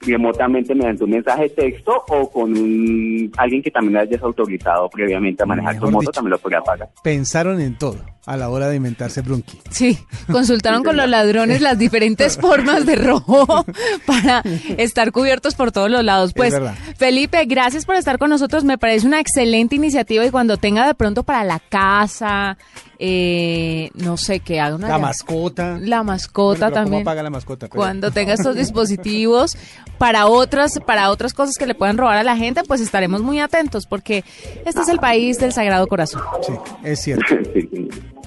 remotamente 0.00 0.74
mediante 0.74 1.04
un 1.04 1.10
mensaje 1.10 1.42
de 1.42 1.48
texto 1.50 2.04
o 2.08 2.30
con 2.30 2.52
un, 2.56 3.32
alguien 3.36 3.62
que 3.62 3.70
también 3.70 3.96
hayas 3.96 4.22
autorizado 4.22 4.88
previamente 4.88 5.42
a 5.42 5.46
manejar 5.46 5.78
tu 5.78 5.90
moto, 5.90 6.10
también 6.10 6.30
lo 6.32 6.38
podría 6.38 6.60
pagar. 6.60 6.88
Pensaron 7.02 7.60
en 7.60 7.76
todo. 7.76 7.96
A 8.28 8.36
la 8.36 8.50
hora 8.50 8.68
de 8.68 8.76
inventarse 8.76 9.22
Brunky. 9.22 9.58
Sí, 9.70 9.98
consultaron 10.30 10.84
con 10.84 10.98
los 10.98 11.08
ladrones 11.08 11.62
las 11.62 11.78
diferentes 11.78 12.36
formas 12.40 12.84
de 12.84 12.94
robo 12.94 13.64
para 14.06 14.42
estar 14.76 15.12
cubiertos 15.12 15.54
por 15.54 15.72
todos 15.72 15.90
los 15.90 16.04
lados. 16.04 16.34
Pues, 16.34 16.54
Felipe, 16.98 17.42
gracias 17.46 17.86
por 17.86 17.94
estar 17.94 18.18
con 18.18 18.28
nosotros. 18.28 18.64
Me 18.64 18.76
parece 18.76 19.06
una 19.06 19.18
excelente 19.18 19.76
iniciativa 19.76 20.26
y 20.26 20.30
cuando 20.30 20.58
tenga 20.58 20.86
de 20.86 20.92
pronto 20.92 21.22
para 21.22 21.42
la 21.42 21.58
casa, 21.58 22.58
eh, 22.98 23.90
no 23.94 24.18
sé, 24.18 24.40
qué 24.40 24.60
haga 24.60 24.76
una... 24.76 24.88
La 24.88 24.98
mascota. 24.98 25.78
La 25.80 26.02
mascota 26.02 26.70
también. 26.70 27.04
¿Cómo 27.04 27.10
paga 27.10 27.22
la 27.22 27.30
mascota? 27.30 27.68
Cuando 27.70 28.10
tenga 28.10 28.34
estos 28.34 28.56
dispositivos 28.56 29.56
para 29.96 30.26
otras, 30.26 30.78
para 30.86 31.10
otras 31.10 31.32
cosas 31.32 31.56
que 31.56 31.64
le 31.64 31.74
puedan 31.74 31.96
robar 31.96 32.18
a 32.18 32.24
la 32.24 32.36
gente, 32.36 32.62
pues 32.64 32.82
estaremos 32.82 33.22
muy 33.22 33.40
atentos 33.40 33.86
porque 33.86 34.22
este 34.66 34.82
es 34.82 34.88
el 34.88 34.98
país 34.98 35.38
del 35.38 35.54
Sagrado 35.54 35.86
Corazón. 35.86 36.20
Sí, 36.46 36.52
es 36.84 37.00
cierto. 37.00 37.34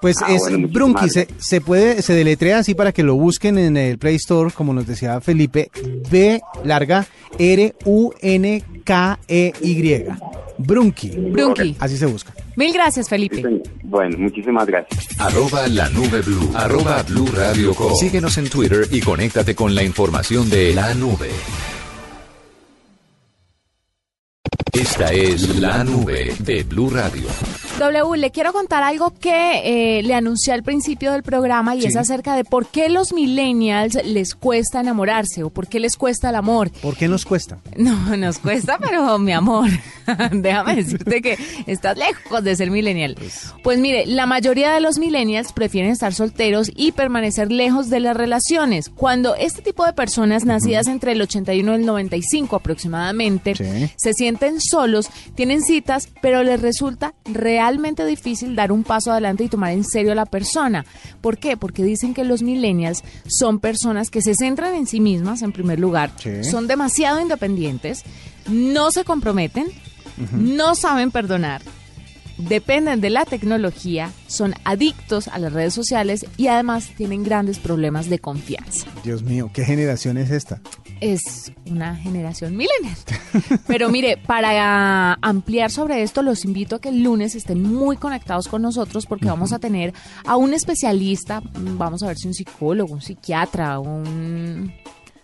Pues 0.00 0.16
ah, 0.22 0.32
es 0.32 0.42
Brunky, 0.72 1.10
se, 1.10 1.28
se, 1.38 1.60
puede, 1.60 2.02
se 2.02 2.14
deletrea 2.14 2.58
así 2.58 2.74
para 2.74 2.92
que 2.92 3.02
lo 3.02 3.16
busquen 3.16 3.58
en 3.58 3.76
el 3.76 3.98
Play 3.98 4.16
Store, 4.16 4.50
como 4.50 4.72
nos 4.72 4.86
decía 4.86 5.20
Felipe, 5.20 5.70
B 6.10 6.40
larga 6.64 7.06
R 7.38 7.74
U 7.84 8.12
N 8.20 8.64
K 8.84 9.18
E 9.28 9.52
Y. 9.60 10.04
Brunky. 10.58 11.10
Brunky. 11.10 11.76
Así 11.78 11.96
se 11.96 12.06
busca. 12.06 12.34
Mil 12.56 12.72
gracias, 12.72 13.08
Felipe. 13.08 13.42
Bueno, 13.82 14.18
muchísimas 14.18 14.66
gracias. 14.66 15.08
Arroba 15.18 15.66
la 15.68 15.88
nube 15.88 16.20
blue. 16.20 16.50
Arroba 16.54 17.02
blue 17.04 17.28
radio 17.34 17.74
Síguenos 17.98 18.36
en 18.36 18.50
Twitter 18.50 18.86
y 18.90 19.00
conéctate 19.00 19.54
con 19.54 19.74
la 19.74 19.82
información 19.82 20.50
de 20.50 20.74
la 20.74 20.94
nube. 20.94 21.30
Esta 24.72 25.12
es 25.12 25.58
la 25.58 25.82
nube 25.82 26.34
de 26.38 26.62
Blue 26.62 26.90
Radio. 26.90 27.28
W, 27.80 28.18
le 28.18 28.30
quiero 28.30 28.52
contar 28.52 28.82
algo 28.82 29.14
que 29.18 29.98
eh, 29.98 30.02
le 30.02 30.14
anuncié 30.14 30.52
al 30.52 30.62
principio 30.62 31.12
del 31.12 31.22
programa 31.22 31.74
y 31.74 31.86
es 31.86 31.96
acerca 31.96 32.36
de 32.36 32.44
por 32.44 32.66
qué 32.66 32.90
los 32.90 33.14
millennials 33.14 33.94
les 34.04 34.34
cuesta 34.34 34.80
enamorarse 34.80 35.42
o 35.44 35.48
por 35.48 35.66
qué 35.66 35.80
les 35.80 35.96
cuesta 35.96 36.28
el 36.28 36.34
amor. 36.34 36.70
¿Por 36.70 36.96
qué 36.96 37.08
nos 37.08 37.24
cuesta? 37.24 37.58
No, 37.80 38.14
nos 38.18 38.38
cuesta, 38.38 38.78
pero 38.78 39.18
mi 39.18 39.32
amor, 39.32 39.70
déjame 40.32 40.76
decirte 40.76 41.22
que 41.22 41.38
estás 41.66 41.96
lejos 41.96 42.44
de 42.44 42.54
ser 42.54 42.70
millennial. 42.70 43.14
Pues, 43.18 43.54
pues 43.62 43.78
mire, 43.78 44.04
la 44.04 44.26
mayoría 44.26 44.72
de 44.72 44.80
los 44.80 44.98
millennials 44.98 45.52
prefieren 45.54 45.90
estar 45.90 46.12
solteros 46.12 46.70
y 46.76 46.92
permanecer 46.92 47.50
lejos 47.50 47.88
de 47.88 48.00
las 48.00 48.14
relaciones. 48.14 48.90
Cuando 48.90 49.34
este 49.34 49.62
tipo 49.62 49.86
de 49.86 49.94
personas 49.94 50.44
nacidas 50.44 50.88
entre 50.88 51.12
el 51.12 51.22
81 51.22 51.72
y 51.72 51.74
el 51.74 51.86
95 51.86 52.56
aproximadamente 52.56 53.54
se 53.96 54.12
sienten 54.12 54.60
solos, 54.60 55.08
tienen 55.34 55.62
citas, 55.62 56.08
pero 56.20 56.42
les 56.42 56.60
resulta 56.60 57.14
realmente 57.70 58.04
difícil 58.04 58.56
dar 58.56 58.72
un 58.72 58.82
paso 58.82 59.12
adelante 59.12 59.44
y 59.44 59.48
tomar 59.48 59.72
en 59.72 59.84
serio 59.84 60.12
a 60.12 60.16
la 60.16 60.26
persona. 60.26 60.84
¿Por 61.20 61.38
qué? 61.38 61.56
Porque 61.56 61.84
dicen 61.84 62.14
que 62.14 62.24
los 62.24 62.42
millennials 62.42 63.04
son 63.28 63.60
personas 63.60 64.10
que 64.10 64.22
se 64.22 64.34
centran 64.34 64.74
en 64.74 64.86
sí 64.86 65.00
mismas, 65.00 65.42
en 65.42 65.52
primer 65.52 65.78
lugar, 65.78 66.10
son 66.42 66.66
demasiado 66.66 67.20
independientes, 67.20 68.02
no 68.48 68.90
se 68.90 69.04
comprometen, 69.04 69.68
no 70.32 70.74
saben 70.74 71.10
perdonar 71.10 71.62
dependen 72.40 73.00
de 73.00 73.10
la 73.10 73.24
tecnología, 73.24 74.12
son 74.26 74.54
adictos 74.64 75.28
a 75.28 75.38
las 75.38 75.52
redes 75.52 75.74
sociales 75.74 76.26
y 76.36 76.48
además 76.48 76.90
tienen 76.96 77.22
grandes 77.22 77.58
problemas 77.58 78.08
de 78.08 78.18
confianza. 78.18 78.86
Dios 79.04 79.22
mío, 79.22 79.50
¿qué 79.52 79.64
generación 79.64 80.18
es 80.18 80.30
esta? 80.30 80.60
Es 81.00 81.52
una 81.66 81.96
generación 81.96 82.56
millennial. 82.56 82.96
Pero 83.66 83.88
mire, 83.88 84.16
para 84.16 85.14
ampliar 85.22 85.70
sobre 85.70 86.02
esto, 86.02 86.22
los 86.22 86.44
invito 86.44 86.76
a 86.76 86.80
que 86.80 86.90
el 86.90 87.02
lunes 87.02 87.34
estén 87.34 87.62
muy 87.62 87.96
conectados 87.96 88.48
con 88.48 88.62
nosotros 88.62 89.06
porque 89.06 89.26
vamos 89.26 89.52
a 89.52 89.58
tener 89.58 89.94
a 90.24 90.36
un 90.36 90.54
especialista, 90.54 91.42
vamos 91.54 92.02
a 92.02 92.08
ver 92.08 92.16
si 92.16 92.28
un 92.28 92.34
psicólogo, 92.34 92.92
un 92.92 93.00
psiquiatra, 93.00 93.78
un 93.78 94.72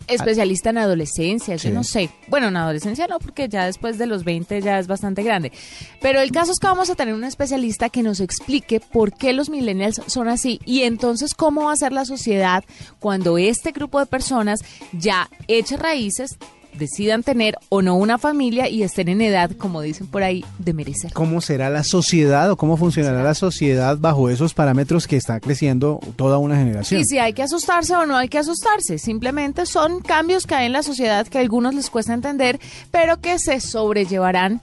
especialista 0.09 0.71
en 0.71 0.79
adolescencia, 0.79 1.57
yo 1.57 1.71
no 1.71 1.85
sé. 1.85 2.11
Bueno, 2.29 2.49
en 2.49 2.57
adolescencia 2.57 3.07
no, 3.07 3.19
porque 3.19 3.49
ya 3.49 3.67
después 3.67 3.99
de 3.99 4.07
los 4.07 4.25
20 4.25 4.61
ya 4.61 4.79
es 4.79 4.87
bastante 4.87 5.23
grande. 5.23 5.53
Pero 6.01 6.21
el 6.21 6.33
caso 6.33 6.53
es 6.53 6.59
que 6.59 6.67
vamos 6.67 6.91
a 6.91 6.95
tener 6.95 7.15
un 7.15 7.25
especialista 7.25 7.89
que 7.89 8.03
nos 8.03 8.21
explique 8.21 8.81
por 8.81 9.13
qué 9.13 9.33
los 9.33 9.51
millennials 9.51 10.01
son 10.07 10.29
así 10.29 10.61
y 10.65 10.83
entonces 10.83 11.35
cómo 11.35 11.65
va 11.65 11.73
a 11.73 11.77
ser 11.77 11.93
la 11.93 12.05
sociedad 12.05 12.65
cuando 13.01 13.39
este 13.39 13.73
grupo 13.73 13.99
de 13.99 14.07
personas 14.07 14.61
ya 14.93 15.29
eche 15.49 15.77
raíces, 15.77 16.39
decidan 16.78 17.23
tener 17.23 17.56
o 17.68 17.83
no 17.83 17.97
una 17.97 18.18
familia 18.18 18.68
y 18.68 18.83
estén 18.83 19.09
en 19.09 19.21
edad, 19.21 19.50
como 19.52 19.80
dicen 19.80 20.06
por 20.06 20.23
ahí, 20.23 20.45
de 20.59 20.73
merecer. 20.73 21.12
¿Cómo 21.12 21.40
será 21.40 21.71
la 21.71 21.85
sociedad 21.85 22.50
o 22.50 22.56
cómo 22.56 22.76
funcionará 22.76 23.23
la 23.23 23.35
sociedad 23.35 23.99
bajo 23.99 24.28
esos 24.30 24.54
parámetros 24.54 25.06
que 25.06 25.16
está 25.16 25.40
creciendo 25.40 26.00
toda 26.16 26.38
una 26.38 26.56
generación? 26.56 27.00
Y 27.00 27.04
si 27.04 27.18
hay 27.18 27.33
que 27.33 27.42
asustarse 27.42 27.95
o 27.97 28.06
no 28.06 28.16
hay 28.16 28.28
que 28.28 28.38
asustarse, 28.38 28.99
simplemente 28.99 29.66
son 29.66 30.00
cambios 30.00 30.47
que 30.47 30.54
hay 30.54 30.66
en 30.66 30.73
la 30.73 30.83
sociedad 30.83 31.26
que 31.26 31.38
a 31.38 31.40
algunos 31.40 31.75
les 31.75 31.90
cuesta 31.90 32.14
entender, 32.14 32.61
pero 32.90 33.21
que 33.21 33.38
se 33.38 33.61
sobrellevarán. 33.61 34.61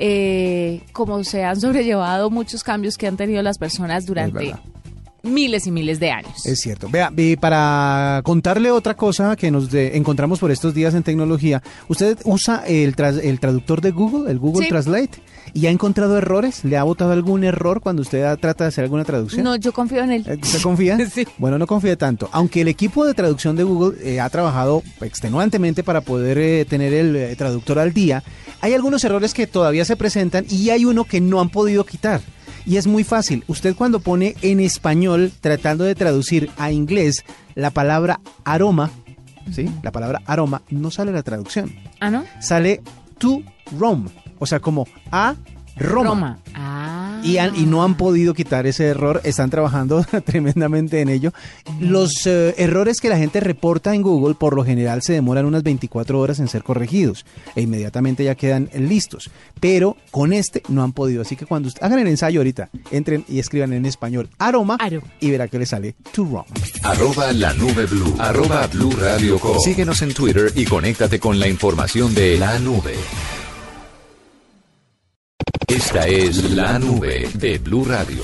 Eh, 0.00 0.82
como 0.92 1.22
se 1.22 1.44
han 1.44 1.60
sobrellevado 1.60 2.30
muchos 2.30 2.64
cambios 2.64 2.96
que 2.96 3.06
han 3.06 3.16
tenido 3.16 3.42
las 3.42 3.58
personas 3.58 4.06
durante 4.06 4.52
miles 5.22 5.66
y 5.66 5.70
miles 5.70 6.00
de 6.00 6.10
años. 6.10 6.46
Es 6.46 6.60
cierto. 6.60 6.88
Vea, 6.90 7.12
para 7.40 8.20
contarle 8.24 8.70
otra 8.70 8.94
cosa 8.94 9.36
que 9.36 9.50
nos 9.50 9.72
encontramos 9.72 10.38
por 10.38 10.50
estos 10.50 10.74
días 10.74 10.94
en 10.94 11.02
tecnología, 11.02 11.62
usted 11.88 12.18
usa 12.24 12.64
el, 12.66 12.94
el 13.22 13.40
traductor 13.40 13.80
de 13.80 13.90
Google, 13.90 14.30
el 14.30 14.38
Google 14.38 14.68
Translate, 14.68 15.20
y 15.54 15.66
ha 15.66 15.70
encontrado 15.70 16.16
errores. 16.18 16.64
¿Le 16.64 16.76
ha 16.76 16.82
botado 16.82 17.12
algún 17.12 17.44
error 17.44 17.80
cuando 17.80 18.02
usted 18.02 18.36
trata 18.38 18.64
de 18.64 18.68
hacer 18.68 18.84
alguna 18.84 19.04
traducción? 19.04 19.44
No, 19.44 19.56
yo 19.56 19.72
confío 19.72 20.02
en 20.02 20.12
él. 20.12 20.24
Eh, 20.26 20.38
¿Usted 20.40 20.62
confía? 20.62 20.98
sí. 21.12 21.26
Bueno, 21.38 21.58
no 21.58 21.66
confíe 21.66 21.96
tanto. 21.96 22.28
Aunque 22.32 22.60
el 22.60 22.68
equipo 22.68 23.04
de 23.06 23.14
traducción 23.14 23.56
de 23.56 23.64
Google 23.64 23.98
eh, 24.02 24.20
ha 24.20 24.28
trabajado 24.30 24.82
extenuantemente 25.00 25.82
para 25.82 26.00
poder 26.00 26.38
eh, 26.38 26.64
tener 26.64 26.92
el 26.92 27.36
traductor 27.36 27.78
al 27.78 27.92
día, 27.92 28.22
hay 28.60 28.74
algunos 28.74 29.04
errores 29.04 29.34
que 29.34 29.46
todavía 29.46 29.84
se 29.84 29.96
presentan 29.96 30.44
y 30.48 30.70
hay 30.70 30.84
uno 30.84 31.04
que 31.04 31.20
no 31.20 31.40
han 31.40 31.48
podido 31.48 31.84
quitar. 31.84 32.20
Y 32.68 32.76
es 32.76 32.86
muy 32.86 33.02
fácil. 33.02 33.44
Usted 33.46 33.74
cuando 33.74 33.98
pone 33.98 34.36
en 34.42 34.60
español, 34.60 35.32
tratando 35.40 35.84
de 35.84 35.94
traducir 35.94 36.50
a 36.58 36.70
inglés 36.70 37.24
la 37.54 37.70
palabra 37.70 38.20
aroma, 38.44 38.90
¿sí? 39.50 39.70
La 39.82 39.90
palabra 39.90 40.20
aroma, 40.26 40.60
no 40.68 40.90
sale 40.90 41.10
la 41.10 41.22
traducción. 41.22 41.74
¿Ah, 41.98 42.10
no? 42.10 42.26
Sale 42.40 42.82
to 43.16 43.40
Rome. 43.78 44.10
O 44.38 44.44
sea, 44.44 44.60
como 44.60 44.86
a 45.10 45.34
Roma. 45.76 46.08
Roma. 46.10 46.38
Y, 47.22 47.38
y, 47.38 47.66
no 47.66 47.82
han 47.82 47.96
podido 47.96 48.32
quitar 48.32 48.66
ese 48.66 48.86
error, 48.86 49.20
están 49.24 49.50
trabajando 49.50 50.04
tremendamente 50.24 51.00
en 51.00 51.08
ello. 51.08 51.32
Los 51.80 52.26
eh, 52.26 52.54
errores 52.58 53.00
que 53.00 53.08
la 53.08 53.18
gente 53.18 53.40
reporta 53.40 53.94
en 53.94 54.02
Google 54.02 54.34
por 54.34 54.54
lo 54.54 54.64
general 54.64 55.02
se 55.02 55.12
demoran 55.12 55.44
unas 55.46 55.62
24 55.62 56.18
horas 56.18 56.38
en 56.40 56.48
ser 56.48 56.62
corregidos 56.62 57.26
e 57.54 57.62
inmediatamente 57.62 58.24
ya 58.24 58.34
quedan 58.34 58.70
listos. 58.74 59.30
Pero 59.60 59.96
con 60.10 60.32
este 60.32 60.62
no 60.68 60.82
han 60.82 60.92
podido, 60.92 61.22
así 61.22 61.36
que 61.36 61.46
cuando 61.46 61.70
hagan 61.80 61.98
el 61.98 62.06
ensayo 62.06 62.40
ahorita, 62.40 62.70
entren 62.90 63.24
y 63.28 63.38
escriban 63.38 63.72
en 63.72 63.86
español 63.86 64.28
aroma 64.38 64.78
y 65.20 65.30
verá 65.30 65.48
que 65.48 65.58
le 65.58 65.66
sale 65.66 65.96
to 66.12 66.24
wrong. 66.24 66.46
Arroba 66.82 67.32
la 67.32 67.52
nube 67.54 67.86
blue, 67.86 68.14
arroba 68.18 68.66
blue 68.68 68.92
radio 68.92 69.38
Síguenos 69.62 70.02
en 70.02 70.14
Twitter 70.14 70.52
y 70.54 70.64
conéctate 70.64 71.18
con 71.18 71.38
la 71.38 71.48
información 71.48 72.14
de 72.14 72.38
la 72.38 72.58
nube. 72.58 72.94
Esta 75.88 76.06
es 76.06 76.50
la 76.50 76.78
nube 76.78 77.30
de 77.32 77.56
Blue 77.56 77.82
Radio. 77.82 78.20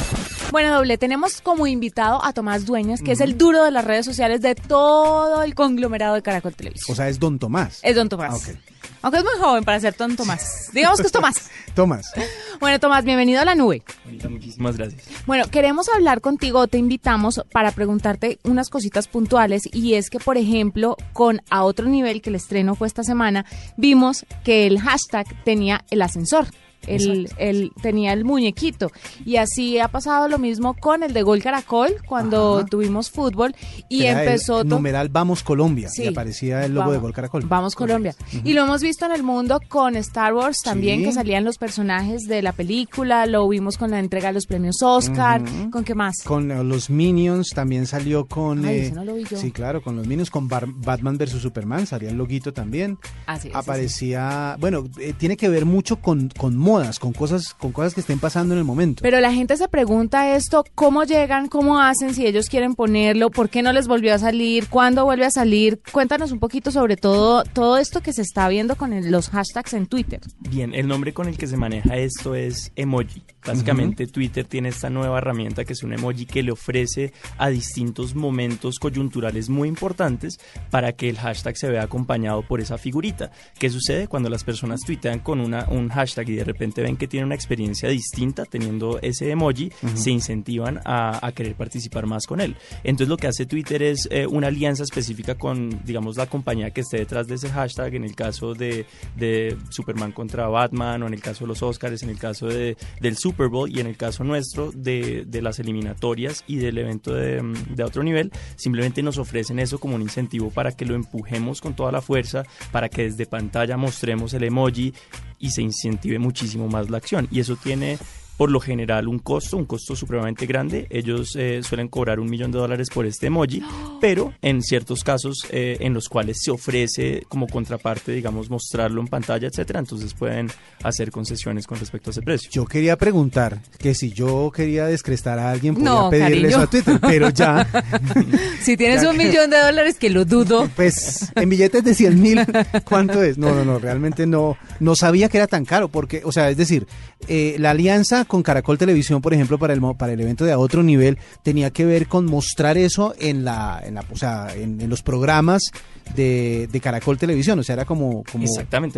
Bueno, 0.53 0.75
doble, 0.75 0.99
tenemos 0.99 1.41
como 1.41 1.67
invitado 1.67 2.23
a 2.23 2.35
Tomás 2.35 2.67
Dueñas, 2.67 3.01
que 3.01 3.13
es 3.13 3.23
el 3.23 3.39
duro 3.39 3.65
de 3.65 3.71
las 3.71 3.87
redes 3.87 4.05
sociales 4.05 4.43
de 4.43 4.55
todo 4.55 5.43
el 5.43 5.55
conglomerado 5.55 6.15
de 6.15 6.21
Caracol 6.21 6.55
Televisión. 6.55 6.93
O 6.93 6.95
sea, 6.95 7.09
es 7.09 7.19
Don 7.19 7.39
Tomás. 7.39 7.81
Es 7.83 7.97
Don 7.97 8.11
Tomás. 8.11 8.35
Ah, 8.35 8.55
Aunque 9.01 9.19
es 9.19 9.25
muy 9.25 9.33
joven 9.41 9.65
para 9.65 9.81
ser 9.81 9.97
Don 9.97 10.15
Tomás. 10.15 10.69
Digamos 10.75 11.01
que 11.01 11.07
es 11.07 11.13
Tomás. 11.13 11.51
Tomás. 11.75 12.13
Bueno, 12.61 12.79
Tomás, 12.79 13.03
bienvenido 13.03 13.41
a 13.41 13.47
la 13.47 13.55
nube. 13.55 13.83
muchísimas 14.29 14.77
gracias. 14.77 15.03
Bueno, 15.25 15.47
queremos 15.51 15.89
hablar 15.89 16.21
contigo, 16.21 16.67
te 16.69 16.77
invitamos 16.77 17.41
para 17.51 17.73
preguntarte 17.73 18.41
unas 18.45 18.69
cositas 18.69 19.09
puntuales 19.09 19.63
y 19.73 19.95
es 19.95 20.11
que, 20.11 20.19
por 20.21 20.37
ejemplo, 20.37 20.99
con 21.15 21.41
A 21.49 21.65
Otro 21.65 21.87
Nivel, 21.87 22.21
que 22.21 22.29
el 22.29 22.37
estreno 22.37 22.75
fue 22.75 22.89
esta 22.89 23.05
semana, 23.05 23.47
vimos 23.79 24.27
que 24.45 24.67
el 24.67 24.81
hashtag 24.81 25.27
tenía 25.45 25.83
el 25.91 26.03
ascensor 26.03 26.49
él, 26.87 27.73
tenía 27.81 28.13
el 28.13 28.25
muñequito. 28.25 28.91
Y 29.25 29.37
así 29.37 29.79
ha 29.79 29.89
pasado 29.89 30.29
lo 30.29 30.39
mismo 30.39 30.75
con 30.75 31.03
el 31.03 31.13
de 31.13 31.23
Gol 31.23 31.43
Caracol 31.43 31.97
cuando 32.07 32.65
tuvimos 32.67 33.11
fútbol 33.11 33.55
y 33.89 34.05
empezó... 34.05 34.63
El, 34.63 34.69
numeral 34.69 35.09
Vamos 35.09 35.43
Colombia 35.43 35.89
y 35.97 36.09
aparecía 36.09 36.65
el 36.65 36.75
logo 36.75 36.93
de 36.93 36.99
Gol 36.99 37.13
Caracol. 37.13 37.45
Vamos 37.47 37.75
Colombia. 37.75 38.15
Y 38.45 38.53
lo 38.53 38.65
hemos 38.65 38.83
visto 38.83 39.07
en 39.07 39.13
el 39.13 39.23
mundo 39.23 39.61
con 39.69 39.97
Star 39.97 40.35
Wars 40.35 40.59
también, 40.63 41.03
que 41.03 41.13
salían 41.13 41.45
los 41.45 41.59
personajes 41.59 42.23
de 42.23 42.43
la 42.43 42.53
película, 42.53 43.27
lo 43.27 43.49
vimos 43.49 43.79
con 43.79 43.91
la 43.91 43.99
entrega 43.99 44.29
de 44.29 44.35
los 44.35 44.47
premios 44.47 44.83
Oscar, 44.83 45.43
¿con 45.71 45.85
qué 45.85 45.95
más? 45.95 46.23
Con 46.25 46.69
los 46.69 46.91
Minions 46.91 47.51
también 47.51 47.87
salió 47.87 48.27
con... 48.27 48.65
Eh, 48.67 48.93
sí, 49.37 49.51
claro, 49.51 49.83
con 49.83 49.97
los 49.97 50.07
Minions, 50.07 50.31
con 50.31 50.49
Batman 50.49 51.19
vs. 51.19 51.41
Superman, 51.41 51.87
salía 51.87 52.11
el 52.11 52.17
loguito 52.17 52.53
también. 52.53 52.99
Así 53.27 53.51
Aparecía... 53.53 54.57
Bueno, 54.59 54.85
eh, 54.99 55.15
tiene 55.17 55.37
que 55.37 55.49
ver 55.49 55.65
mucho 55.65 55.97
con, 55.97 56.29
con 56.29 56.57
modas, 56.75 56.99
con 56.99 57.13
cosas, 57.13 57.55
con 57.55 57.71
cosas 57.71 57.95
que 57.95 58.01
estén 58.01 58.19
pasando 58.19 58.53
en 58.55 58.59
el 58.59 58.65
momento. 58.65 59.01
Pero 59.03 59.21
la 59.21 59.33
gente 59.33 59.57
se 59.57 59.69
pregunta 59.69 60.35
esto, 60.35 60.65
¿cómo 60.75 61.05
llegan? 61.05 61.47
¿Cómo 61.47 61.81
hacen? 61.81 62.15
Si 62.15 62.27
ellos 62.27 62.49
quieren 62.49 62.75
ponerlo, 62.75 63.31
¿por 63.31 63.49
qué 63.49 63.63
no 63.63 63.73
les 63.73 63.87
volvió 63.87 64.13
a 64.13 64.19
salir? 64.19 64.69
¿Cuándo 64.69 65.05
vuelve 65.05 65.25
a 65.25 65.31
salir? 65.31 65.81
Cuéntanos 65.93 66.33
un 66.33 66.41
poquito 66.41 66.73
sobre 66.73 66.97
todo, 66.97 67.45
todo 67.45 67.79
esto 67.79 68.01
que 68.01 68.13
se 68.13 68.23
está 68.23 68.49
viendo 68.49 68.75
con 68.75 68.91
los 69.09 69.31
hashtags 69.31 69.75
en 69.75 69.87
Twitter. 69.87 70.21
Bien, 70.41 70.75
el 70.75 70.89
nombre 70.89 71.15
con 71.15 71.29
el 71.29 71.39
que 71.39 71.47
se 71.47 71.57
maneja 71.57 71.97
esto 71.97 72.35
es 72.35 72.73
emoji. 72.75 73.23
Básicamente 73.47 74.07
Twitter 74.07 74.47
tiene 74.47 74.71
esta 74.71 74.89
nueva 74.89 75.19
herramienta 75.19 75.65
que 75.65 75.75
es 75.75 75.83
un 75.83 75.93
emoji 75.93 76.25
que 76.25 76.43
le 76.43 76.53
ofrece 76.53 77.13
a 77.37 77.49
distintos 77.51 78.15
momentos 78.15 78.79
coyunturales 78.79 79.51
muy 79.51 79.69
importantes 79.69 80.39
para 80.71 80.93
que 80.93 81.11
el 81.11 81.19
hashtag 81.19 81.57
se 81.57 81.69
vea 81.69 81.83
acompañado 81.83 82.43
por 82.43 82.61
esa 82.61 82.79
figurita. 82.79 83.31
¿Qué 83.59 83.69
sucede 83.69 84.09
cuando 84.09 84.31
las 84.31 84.45
personas 84.45 84.81
tuitean 84.81 85.19
con 85.19 85.41
una, 85.41 85.69
un 85.69 85.91
hashtag 85.91 86.31
y 86.31 86.37
de 86.37 86.45
repente 86.45 86.81
ven 86.81 86.97
que 86.97 87.07
tienen 87.07 87.27
una 87.27 87.35
experiencia 87.35 87.89
distinta 87.89 88.45
teniendo 88.47 88.99
ese 89.03 89.31
emoji? 89.31 89.71
Se 89.95 90.11
incentivan 90.11 90.81
a, 90.85 91.31
querer 91.35 91.55
participar 91.55 92.07
más 92.07 92.27
con 92.27 92.41
él. 92.41 92.57
Entonces 92.85 93.09
lo 93.09 93.17
que 93.17 93.27
hace 93.27 93.45
Twitter 93.45 93.83
es 93.83 94.09
eh, 94.11 94.27
una 94.27 94.47
alianza 94.47 94.85
específica 94.85 95.35
con, 95.35 95.85
digamos, 95.85 96.17
la 96.17 96.27
compañía 96.27 96.71
que 96.71 96.83
esté 96.83 96.99
detrás 96.99 97.27
de 97.27 97.35
ese 97.35 97.51
hashtag, 97.51 97.95
en 97.97 98.05
el 98.05 98.15
caso 98.15 98.55
de, 98.55 98.87
de 99.17 99.57
Superman 99.71 100.13
contra 100.13 100.47
Batman 100.47 101.03
o 101.03 101.07
en 101.09 101.15
el 101.15 101.21
caso 101.21 101.45
de 101.45 101.49
los 101.49 101.63
Oscars, 101.63 102.03
en 102.03 102.11
el 102.11 102.19
caso 102.19 102.47
de, 102.47 102.77
del 103.01 103.17
Super 103.17 103.34
Super 103.35 103.49
Bowl 103.49 103.69
y 103.69 103.81
en 103.81 103.89
el 103.89 103.97
caso 103.97 104.23
nuestro 104.23 104.71
de, 104.71 105.25
de 105.27 105.43
las 105.43 105.59
eliminatorias 105.59 106.45
y 106.47 106.57
del 106.57 106.79
evento 106.79 107.13
de, 107.13 107.43
de, 107.71 107.83
otro 107.83 108.05
nivel, 108.05 108.31
simplemente 108.55 109.03
nos 109.03 109.19
ofrecen 109.19 109.59
eso 109.59 109.81
como 109.81 109.97
un 109.97 110.03
incentivo 110.03 110.51
para 110.51 110.71
que 110.71 110.85
lo 110.85 110.95
empujemos 110.95 111.61
con 111.61 111.75
toda 111.75 111.91
la 111.91 112.01
fuerza, 112.01 112.45
para 112.71 112.89
que 112.89 113.03
desde 113.03 113.27
pantalla 113.27 113.77
mostremos 113.77 114.35
el 114.35 114.45
emoji 114.45 114.95
y 115.41 115.51
se 115.51 115.63
incentive 115.63 116.21
muchísimo 116.21 116.69
más 116.69 116.91
la 116.91 116.99
acción. 116.99 117.27
Y 117.33 117.41
eso 117.41 117.57
tiene 117.57 117.99
por 118.37 118.51
lo 118.51 118.61
general 118.61 119.09
un 119.09 119.19
costo, 119.19 119.57
un 119.57 119.65
costo 119.65 119.95
supremamente 119.95 120.47
grande. 120.47 120.87
Ellos 120.91 121.37
eh, 121.37 121.61
suelen 121.63 121.89
cobrar 121.89 122.21
un 122.21 122.29
millón 122.29 122.51
de 122.51 122.59
dólares 122.59 122.89
por 122.93 123.07
este 123.07 123.27
emoji, 123.27 123.63
pero 124.01 124.33
en 124.43 124.63
ciertos 124.63 125.05
casos 125.05 125.47
eh, 125.51 125.77
en 125.81 125.95
los 125.95 126.09
cuales 126.09 126.39
se 126.43 126.51
ofrece 126.51 127.25
como 127.29 127.47
contraparte, 127.47 128.13
digamos, 128.13 128.51
mostrarlo 128.51 129.01
en 129.01 129.09
pantalla, 129.09 129.49
etcétera, 129.49 129.81
entonces 129.81 130.15
pueden 130.15 130.51
hacer 130.83 131.11
concesiones 131.11 131.67
con 131.67 131.79
respecto 131.79 132.11
a 132.11 132.13
ese 132.13 132.23
precio. 132.23 132.51
Yo 132.53 132.65
quería 132.65 132.97
preguntar 132.97 133.61
que 133.79 133.95
si 133.95 134.13
yo 134.13 134.51
quería 134.55 134.87
descrestar 134.87 135.39
a 135.39 135.51
alguien, 135.51 135.75
podía 135.75 136.11
pedirle 136.11 136.49
eso 136.49 136.61
a 136.61 136.67
Twitter, 136.67 136.99
pero 137.01 137.31
ya. 137.31 137.67
si 138.63 138.77
tienes 138.77 139.05
un 139.05 139.17
millón 139.17 139.51
de 139.51 139.59
dólares, 139.59 139.97
que 139.99 140.11
lo 140.11 140.25
dudo. 140.25 140.69
Pues 140.75 141.33
en 141.35 141.49
billetes 141.49 141.85
de 141.85 141.95
100 141.95 142.21
mil, 142.21 142.41
¿cuánto 142.85 143.23
es? 143.23 143.39
No, 143.39 143.55
no, 143.55 143.65
no, 143.65 143.79
realmente 143.79 144.27
no, 144.27 144.57
no 144.81 144.97
sabía 144.97 145.29
que 145.29 145.39
era 145.39 145.47
tan 145.47 145.65
caro, 145.65 145.89
porque, 145.89 146.23
o 146.25 146.33
sea, 146.33 146.51
es 146.51 146.57
decir, 146.57 146.87
eh, 147.29 147.57
la 147.59 147.71
alianza 147.71 148.25
con 148.25 148.43
Caracol 148.43 148.79
Televisión, 148.79 149.21
por 149.21 149.35
ejemplo, 149.35 149.59
para 149.59 149.73
el, 149.73 149.81
para 149.97 150.13
el 150.13 150.21
evento 150.21 150.45
de 150.45 150.53
a 150.53 150.59
otro 150.59 150.83
nivel, 150.83 151.19
tenía 151.43 151.71
que 151.71 151.85
ver 151.85 152.07
con 152.07 152.27
mostrar 152.27 152.79
eso 152.79 153.15
en 153.19 153.45
la, 153.45 153.81
en 153.85 153.95
la 153.95 154.05
o 154.11 154.17
sea, 154.17 154.49
en, 154.55 154.89
los 154.89 155.03
programas 155.03 155.71
de, 156.15 156.69
Caracol 156.83 157.19
Televisión. 157.19 157.59
O 157.59 157.63
sea, 157.63 157.75
era 157.75 157.85
como, 157.85 158.25
como 158.31 158.47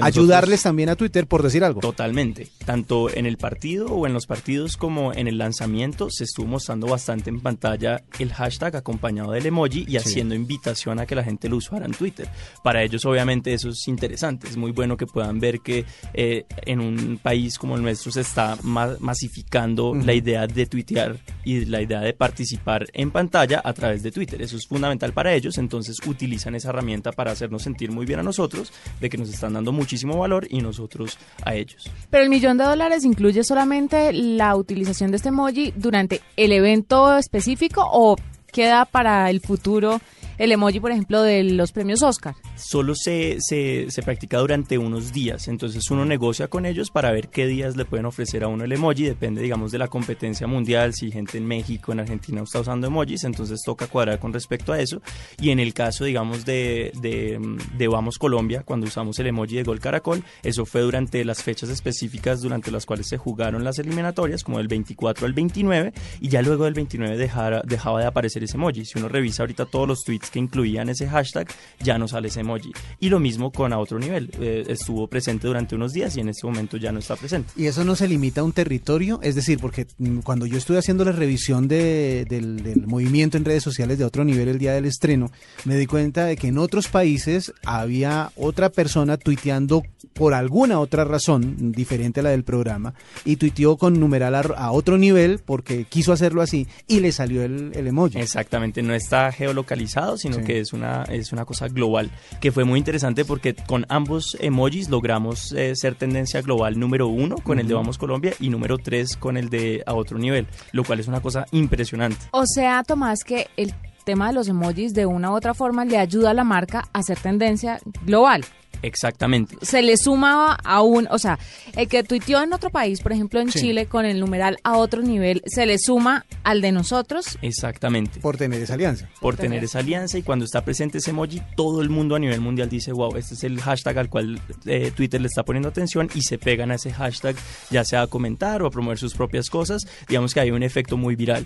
ayudarles 0.03 0.63
también 0.63 0.89
a 0.89 0.97
Twitter, 0.97 1.27
por 1.27 1.43
decir 1.43 1.65
algo. 1.65 1.81
Totalmente. 1.81 2.49
Tanto 2.65 3.15
en 3.15 3.27
el 3.27 3.37
partido 3.37 3.87
o 3.87 4.07
en 4.07 4.13
los 4.13 4.27
partidos 4.27 4.77
como 4.77 5.13
en 5.13 5.29
el 5.29 5.39
lanzamiento 5.39 6.09
se 6.11 6.25
estuvo 6.25 6.47
mostrando 6.47 6.87
bastante 6.87 7.31
en 7.31 7.41
pantalla 7.41 8.03
el 8.19 8.33
hashtag 8.33 8.77
acompañado 8.77 9.33
del 9.33 9.47
emoji 9.47 9.85
y 9.89 9.97
haciendo 9.97 10.35
invitación 10.35 10.99
a 10.99 11.07
que 11.07 11.15
la 11.15 11.23
gente 11.23 11.49
lo 11.49 11.57
usara 11.57 11.87
en 11.87 11.93
Twitter. 11.93 12.29
Para 12.63 12.83
ellos, 12.83 13.05
obviamente, 13.05 13.55
eso 13.55 13.71
es 13.71 13.87
interesante. 13.89 14.49
Es 14.49 14.57
muy 14.57 14.73
bueno 14.73 14.97
que 14.97 15.07
puedan 15.07 15.39
ver 15.39 15.61
que 15.61 15.85
eh, 16.15 16.45
en 16.65 16.81
un 16.81 17.19
país 17.23 17.59
como 17.59 17.77
el 17.77 17.83
nuestro 17.83 18.11
se 18.17 18.23
está 18.23 18.57
masificando 18.63 19.95
la 19.95 20.15
idea 20.15 20.47
de 20.47 20.65
tuitear 20.65 21.19
y 21.45 21.67
la 21.67 21.83
idea 21.83 22.01
de 22.01 22.15
participar 22.15 22.87
en 22.95 23.11
pantalla 23.11 23.61
a 23.63 23.75
través 23.75 24.03
de 24.03 24.11
Twitter. 24.11 24.41
Eso 24.41 24.57
es 24.57 24.67
fundamental 24.67 25.13
para 25.13 25.35
ellos, 25.35 25.59
entonces 25.59 25.99
utilizan 26.07 26.55
esa 26.55 26.71
herramienta 26.71 27.13
para 27.13 27.33
hacernos 27.33 27.63
sentir 27.63 27.93
muy 27.93 28.07
bien 28.07 28.21
a 28.21 28.23
nosotros, 28.23 28.73
de 29.01 29.11
que 29.11 29.19
nos 29.19 29.29
están 29.29 29.53
dando 29.53 29.71
muchísimo 29.71 30.17
valor 30.17 30.47
y 30.49 30.63
nosotros 30.63 31.19
a 31.45 31.55
ellos. 31.55 31.91
Pero 32.09 32.25
el 32.25 32.31
millón 32.31 32.57
de 32.57 32.65
dólares 32.65 33.05
incluye 33.05 33.45
solamente 33.45 34.15
la 34.15 34.57
utilización 34.57 35.11
de 35.11 35.19
este 35.19 35.29
emoji 35.29 35.75
durante 35.77 36.23
el 36.37 36.53
evento 36.53 37.19
específico 37.19 37.83
o 37.85 38.17
queda 38.51 38.87
para 38.87 39.29
el 39.29 39.41
futuro 39.41 40.01
el 40.39 40.53
emoji, 40.53 40.81
por 40.81 40.91
ejemplo, 40.91 41.23
de 41.23 41.45
los 41.45 41.73
premios 41.73 42.03
Oscar? 42.03 42.35
Solo 42.57 42.95
se, 42.95 43.39
se, 43.41 43.87
se, 43.91 44.03
practica 44.03 44.39
durante 44.39 44.79
unos 44.79 45.13
días, 45.13 45.49
entonces 45.49 45.91
uno 45.91 46.05
negocia 46.05 46.49
con 46.49 46.67
ellos 46.67 46.91
para 46.91 47.11
ver 47.13 47.29
qué 47.29 47.47
días 47.47 47.77
le 47.77 47.85
pueden 47.85 48.07
ofrecer 48.07 48.45
a 48.45 48.49
uno 48.49 48.65
el 48.65 48.73
emoji, 48.73 49.05
depende, 49.05 49.43
digamos, 49.43 49.73
de 49.73 49.79
la 49.79 49.89
competencia 49.89 50.47
mundial, 50.47 50.95
si 50.95 51.11
gente 51.11 51.39
en 51.39 51.47
México, 51.47 51.93
en 51.93 52.01
Argentina 52.01 52.43
está 52.43 52.61
usando 52.61 52.87
emojis, 52.87 53.25
entonces 53.25 53.61
toca 53.65 53.87
cuadrar 53.87 54.19
con 54.19 54.33
respecto 54.33 54.73
a 54.73 54.81
eso, 54.81 55.01
y 55.41 55.51
en 55.51 55.61
el 55.61 55.75
caso, 55.75 56.05
digamos, 56.05 56.45
de, 56.45 56.93
de, 57.01 57.39
de 57.77 57.89
Vamos 57.89 58.19
Colombia, 58.19 58.63
cuando 58.65 58.87
usamos 58.87 59.19
el 59.19 59.29
emoji 59.29 59.57
de 59.57 59.63
Gol 59.63 59.81
Caracol, 59.81 60.23
eso 60.43 60.67
fue 60.67 60.83
durante 60.83 61.25
las 61.25 61.43
fechas 61.43 61.71
específicas 61.71 62.41
durante 62.41 62.71
las 62.71 62.87
cuales 62.87 63.09
se 63.09 63.17
jugaron 63.17 63.65
las 63.65 63.79
eliminatorias, 63.79 64.43
como 64.43 64.59
del 64.59 64.69
24 64.69 65.27
al 65.27 65.33
29, 65.33 65.93
y 66.21 66.29
ya 66.29 66.43
luego 66.43 66.65
del 66.65 66.75
29 66.75 67.17
dejara, 67.17 67.63
dejaba 67.65 68.01
de 68.01 68.07
aparecer 68.07 68.45
ese 68.45 68.57
emoji. 68.57 68.85
Si 68.85 68.99
uno 68.99 69.09
revisa 69.09 69.43
ahorita 69.43 69.67
todos 69.67 69.89
los 69.89 70.05
tweets 70.05 70.26
que 70.31 70.39
incluían 70.39 70.89
ese 70.89 71.09
hashtag, 71.09 71.49
ya 71.81 71.99
no 71.99 72.09
sale 72.09 72.29
ese 72.29 72.41
emoji. 72.41 72.73
Y 73.01 73.09
lo 73.09 73.21
mismo 73.21 73.51
con 73.51 73.73
a 73.73 73.79
otro 73.79 73.99
nivel. 73.99 74.31
Eh, 74.41 74.65
estuvo 74.69 75.07
presente 75.07 75.47
durante 75.47 75.75
unos 75.75 75.93
días 75.93 76.17
y 76.17 76.21
en 76.21 76.29
este 76.29 76.47
momento 76.47 76.77
ya 76.77 76.93
no 76.93 76.99
está 76.99 77.17
presente. 77.17 77.53
¿Y 77.57 77.67
eso 77.67 77.85
no 77.85 77.97
se 77.97 78.09
limita 78.09 78.41
a 78.41 78.45
un 78.45 78.53
territorio? 78.53 79.21
Es 79.23 79.35
decir, 79.35 79.59
porque 79.59 79.87
mm, 79.99 80.19
cuando 80.19 80.47
yo 80.47 80.59
estuve 80.59 80.79
haciendo 80.79 81.05
la 81.05 81.13
revisión 81.13 81.69
de, 81.69 82.27
del, 82.29 82.63
del 82.63 82.87
movimiento 82.87 83.37
en 83.37 83.45
redes 83.45 83.63
sociales 83.63 83.99
de 83.99 84.05
otro 84.05 84.25
nivel 84.25 84.49
el 84.49 84.59
día 84.59 84.73
del 84.73 84.85
estreno, 84.87 85.31
me 85.65 85.77
di 85.77 85.87
cuenta 85.87 86.25
de 86.25 86.37
que 86.37 86.49
en 86.49 86.59
otros 86.59 86.89
países 86.89 87.53
había 87.65 88.31
otra 88.37 88.71
persona 88.71 89.17
tuiteando 89.17 89.83
por 90.13 90.35
alguna 90.35 90.81
otra 90.81 91.05
razón 91.05 91.73
diferente 91.73 92.21
a 92.21 92.23
la 92.23 92.31
del 92.31 92.45
programa 92.45 92.95
y 93.25 93.37
tuiteó 93.37 93.77
con 93.77 94.01
numeral 94.01 94.35
a, 94.35 94.73
otro 94.73 94.99
nivel 94.99 95.41
porque 95.45 95.85
quiso 95.85 96.13
hacerlo 96.13 96.43
así 96.43 96.67
y 96.89 97.01
le 97.01 97.13
salió 97.13 97.43
el, 97.43 97.73
el 97.75 97.87
emoji. 97.87 98.19
Exactamente, 98.19 98.83
no 98.83 98.95
está 98.95 99.31
geolocalizado 99.31 100.16
sino 100.17 100.43
que 100.43 100.61
es 100.61 100.73
una, 100.73 101.05
es 101.05 101.33
una 101.33 101.45
cosa 101.45 101.69
global, 101.69 102.11
que 102.41 102.53
fue 102.53 102.65
muy 102.65 102.79
interesante 102.79 103.25
porque 103.25 103.55
con 103.55 103.87
ambos 103.89 104.37
emojis 104.41 104.89
logramos 104.89 105.53
eh, 105.53 105.75
ser 105.75 105.95
tendencia 105.95 106.43
global 106.43 106.79
número 106.79 107.09
uno 107.09 107.37
con 107.37 107.59
el 107.59 107.69
de 107.69 107.75
Vamos 107.75 107.99
Colombia 107.99 108.35
y 108.41 108.49
número 108.49 108.79
tres 108.79 109.17
con 109.17 109.37
el 109.37 109.49
de 109.49 109.83
A 109.87 109.95
Otro 109.95 110.19
Nivel, 110.19 110.47
lo 110.73 110.85
cual 110.85 111.01
es 111.01 111.09
una 111.09 111.21
cosa 111.21 111.47
impresionante. 111.53 112.19
O 112.33 112.47
sea, 112.47 112.83
Tomás, 112.85 113.25
que 113.25 113.49
el 113.57 113.75
tema 114.05 114.29
de 114.29 114.35
los 114.35 114.49
emojis 114.49 114.95
de 114.95 115.05
una 115.05 115.33
u 115.33 115.35
otra 115.35 115.53
forma 115.53 115.85
le 115.85 115.99
ayuda 115.99 116.31
a 116.31 116.35
la 116.35 116.45
marca 116.45 116.89
a 116.93 117.03
ser 117.03 117.19
tendencia 117.19 117.81
global. 118.05 118.45
Exactamente. 118.87 119.57
Se 119.63 119.83
le 119.83 119.97
suma 119.97 120.55
a 120.55 120.81
un, 120.83 121.09
o 121.11 121.19
sea, 121.19 121.39
el 121.75 121.89
que 121.89 122.05
tuiteó 122.05 122.43
en 122.43 122.53
otro 122.53 122.71
país, 122.71 123.01
por 123.01 123.13
ejemplo 123.13 123.41
en 123.41 123.49
Chile, 123.49 123.87
con 123.87 124.07
el 124.07 124.21
numeral 124.21 124.59
a 124.63 124.77
otro 124.77 125.03
nivel, 125.03 125.43
se 125.47 125.67
le 125.67 125.79
suma 125.79 126.25
al 126.45 126.61
de 126.61 126.71
nosotros. 126.71 127.37
Exactamente. 127.43 128.21
Por 128.21 128.37
tener 128.37 128.63
esa 128.63 128.75
alianza. 128.75 129.09
Por, 129.21 129.37
tener, 129.37 129.65
esa 129.65 129.81
alianza 129.81 130.19
y 130.19 130.23
cuando 130.23 130.45
está 130.45 130.65
presente 130.65 130.99
ese 130.99 131.11
emoji, 131.11 131.43
todo 131.57 131.83
el 131.83 131.91
mundo 131.91 132.15
a 132.15 132.21
nivel 132.21 132.41
mundial 132.41 132.69
dice, 132.69 132.93
wow, 132.93 133.17
este 133.17 133.35
es 133.35 133.43
el 133.43 133.61
hashtag 133.61 133.99
al 133.99 134.09
cual 134.09 134.41
eh, 134.67 134.93
Twitter 134.95 135.21
le 135.21 135.27
está 135.27 135.43
poniendo 135.43 135.69
atención 135.69 136.09
y 136.15 136.23
se 136.23 136.39
pegan 136.39 136.71
a 136.71 136.77
ese 136.77 136.93
hashtag, 136.93 137.35
ya 137.71 137.85
sea 137.85 138.03
a 138.03 138.07
comentar 138.07 138.63
o 138.63 138.67
a 138.67 138.71
promover 138.71 138.99
sus 138.99 139.15
propias 139.15 139.51
cosas. 139.51 139.83
Digamos 140.09 140.33
que 140.33 140.41
hay 140.41 140.53
un 140.53 140.63
efecto 140.63 140.97
muy 140.97 141.17
viral. 141.17 141.45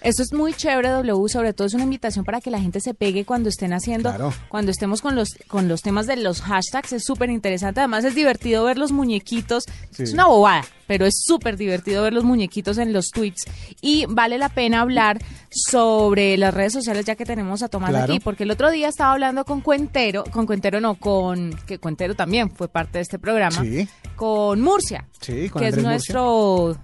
Eso 0.00 0.22
es 0.22 0.32
muy 0.32 0.54
chévere, 0.54 0.90
W, 0.90 1.28
sobre 1.28 1.52
todo 1.52 1.66
es 1.66 1.74
una 1.74 1.84
invitación 1.84 2.24
para 2.24 2.40
que 2.40 2.50
la 2.50 2.60
gente 2.60 2.80
se 2.80 2.94
pegue 2.94 3.24
cuando 3.24 3.48
estén 3.48 3.72
haciendo, 3.72 4.12
cuando 4.48 4.70
estemos 4.70 5.00
con 5.02 5.16
los, 5.16 5.30
con 5.48 5.68
los 5.68 5.82
temas 5.82 6.06
de 6.06 6.16
los 6.16 6.42
hashtags, 6.42 6.92
es 6.92 7.04
súper 7.04 7.30
interesante. 7.30 7.80
Además 7.80 8.04
es 8.04 8.14
divertido 8.14 8.64
ver 8.64 8.78
los 8.78 8.92
muñequitos, 8.92 9.64
es 9.98 10.12
una 10.12 10.26
bobada, 10.26 10.64
pero 10.86 11.06
es 11.06 11.22
súper 11.24 11.56
divertido 11.56 12.02
ver 12.02 12.12
los 12.12 12.24
muñequitos 12.24 12.78
en 12.78 12.92
los 12.92 13.10
tweets. 13.10 13.44
Y 13.80 14.06
vale 14.08 14.38
la 14.38 14.48
pena 14.48 14.80
hablar 14.80 15.18
sobre 15.50 16.36
las 16.36 16.52
redes 16.52 16.72
sociales 16.72 17.04
ya 17.04 17.16
que 17.16 17.24
tenemos 17.24 17.62
a 17.62 17.68
Tomás 17.68 17.94
aquí, 17.94 18.20
porque 18.20 18.44
el 18.44 18.50
otro 18.50 18.70
día 18.70 18.88
estaba 18.88 19.12
hablando 19.12 19.44
con 19.44 19.60
Cuentero, 19.60 20.24
con 20.24 20.46
Cuentero 20.46 20.80
no, 20.80 20.94
con, 20.96 21.56
que 21.66 21.78
Cuentero 21.78 22.14
también 22.14 22.50
fue 22.50 22.68
parte 22.68 22.98
de 22.98 23.02
este 23.02 23.18
programa, 23.18 23.64
con 24.14 24.60
Murcia, 24.60 25.06
que 25.20 25.68
es 25.68 25.76
nuestro 25.78 26.76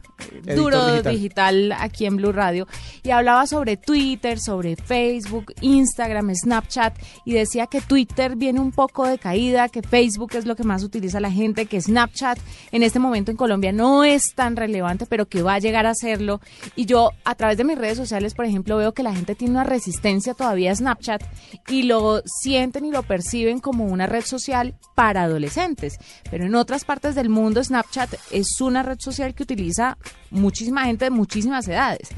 duro 0.55 1.03
digital. 1.03 1.73
aquí 1.73 2.07
en 2.07 2.17
Blue 2.17 2.33
Radio 2.33 2.67
y 3.03 3.11
hablaba 3.11 3.47
sobre 3.47 3.77
Twitter, 3.77 4.39
sobre 4.39 4.77
Facebook, 4.77 5.53
Instagram, 5.61 6.35
Snapchat 6.35 6.97
y 7.25 7.33
decía 7.33 7.67
que 7.67 7.81
Twitter 7.81 8.37
viene 8.37 8.61
un 8.61 8.73
poco 8.73 9.07
de 9.07 9.19
caída, 9.19 9.69
que 9.69 9.83
Facebook 9.83 10.35
es 10.35 10.47
lo 10.47 10.57
que 10.57 10.65
más 10.65 10.83
utiliza 10.83 11.21
la 11.21 11.31
gente, 11.31 11.67
que 11.67 11.81
Snapchat 11.81 12.39
en 12.71 12.83
este 12.83 12.99
momento 12.99 13.31
en 13.31 13.37
Colombia 13.37 13.73
no 13.73 13.92
es 14.05 14.35
tan 14.35 14.57
relevante, 14.57 15.07
pero 15.07 15.27
que 15.27 15.43
va 15.43 15.55
a 15.55 15.59
llegar 15.59 15.87
a 15.87 15.95
serlo. 15.95 16.41
Y 16.77 16.87
yo 16.87 17.11
a 17.25 17.35
través 17.35 17.57
de 17.59 17.65
mis 17.65 17.79
redes 17.79 17.99
sociales, 17.99 18.35
por 18.35 18.45
ejemplo, 18.45 18.77
veo 18.77 18.93
que 18.93 19.03
la 19.03 19.15
gente 19.15 19.35
tiene 19.35 19.55
una 19.55 19.65
resistencia 19.65 20.35
todavía 20.35 20.73
a 20.73 20.77
Snapchat 20.77 21.23
y 21.69 21.85
lo 21.85 22.23
sienten 22.25 22.87
y 22.87 22.91
lo 22.91 23.03
perciben 23.03 23.61
como 23.61 23.85
una 23.85 24.07
red 24.07 24.25
social 24.25 24.75
para 24.95 25.25
adolescentes. 25.25 25.99
Pero 26.31 26.47
en 26.47 26.55
otras 26.55 26.85
partes 26.85 27.15
del 27.15 27.29
mundo 27.29 27.63
Snapchat 27.63 28.15
es 28.31 28.61
una 28.61 28.83
red 28.83 28.99
social 28.99 29.35
que 29.35 29.43
utiliza 29.43 29.99
muchísima 30.31 30.85
gente 30.85 31.07
de 31.07 31.11
muchísimas 31.11 31.69
edades. 31.69 32.09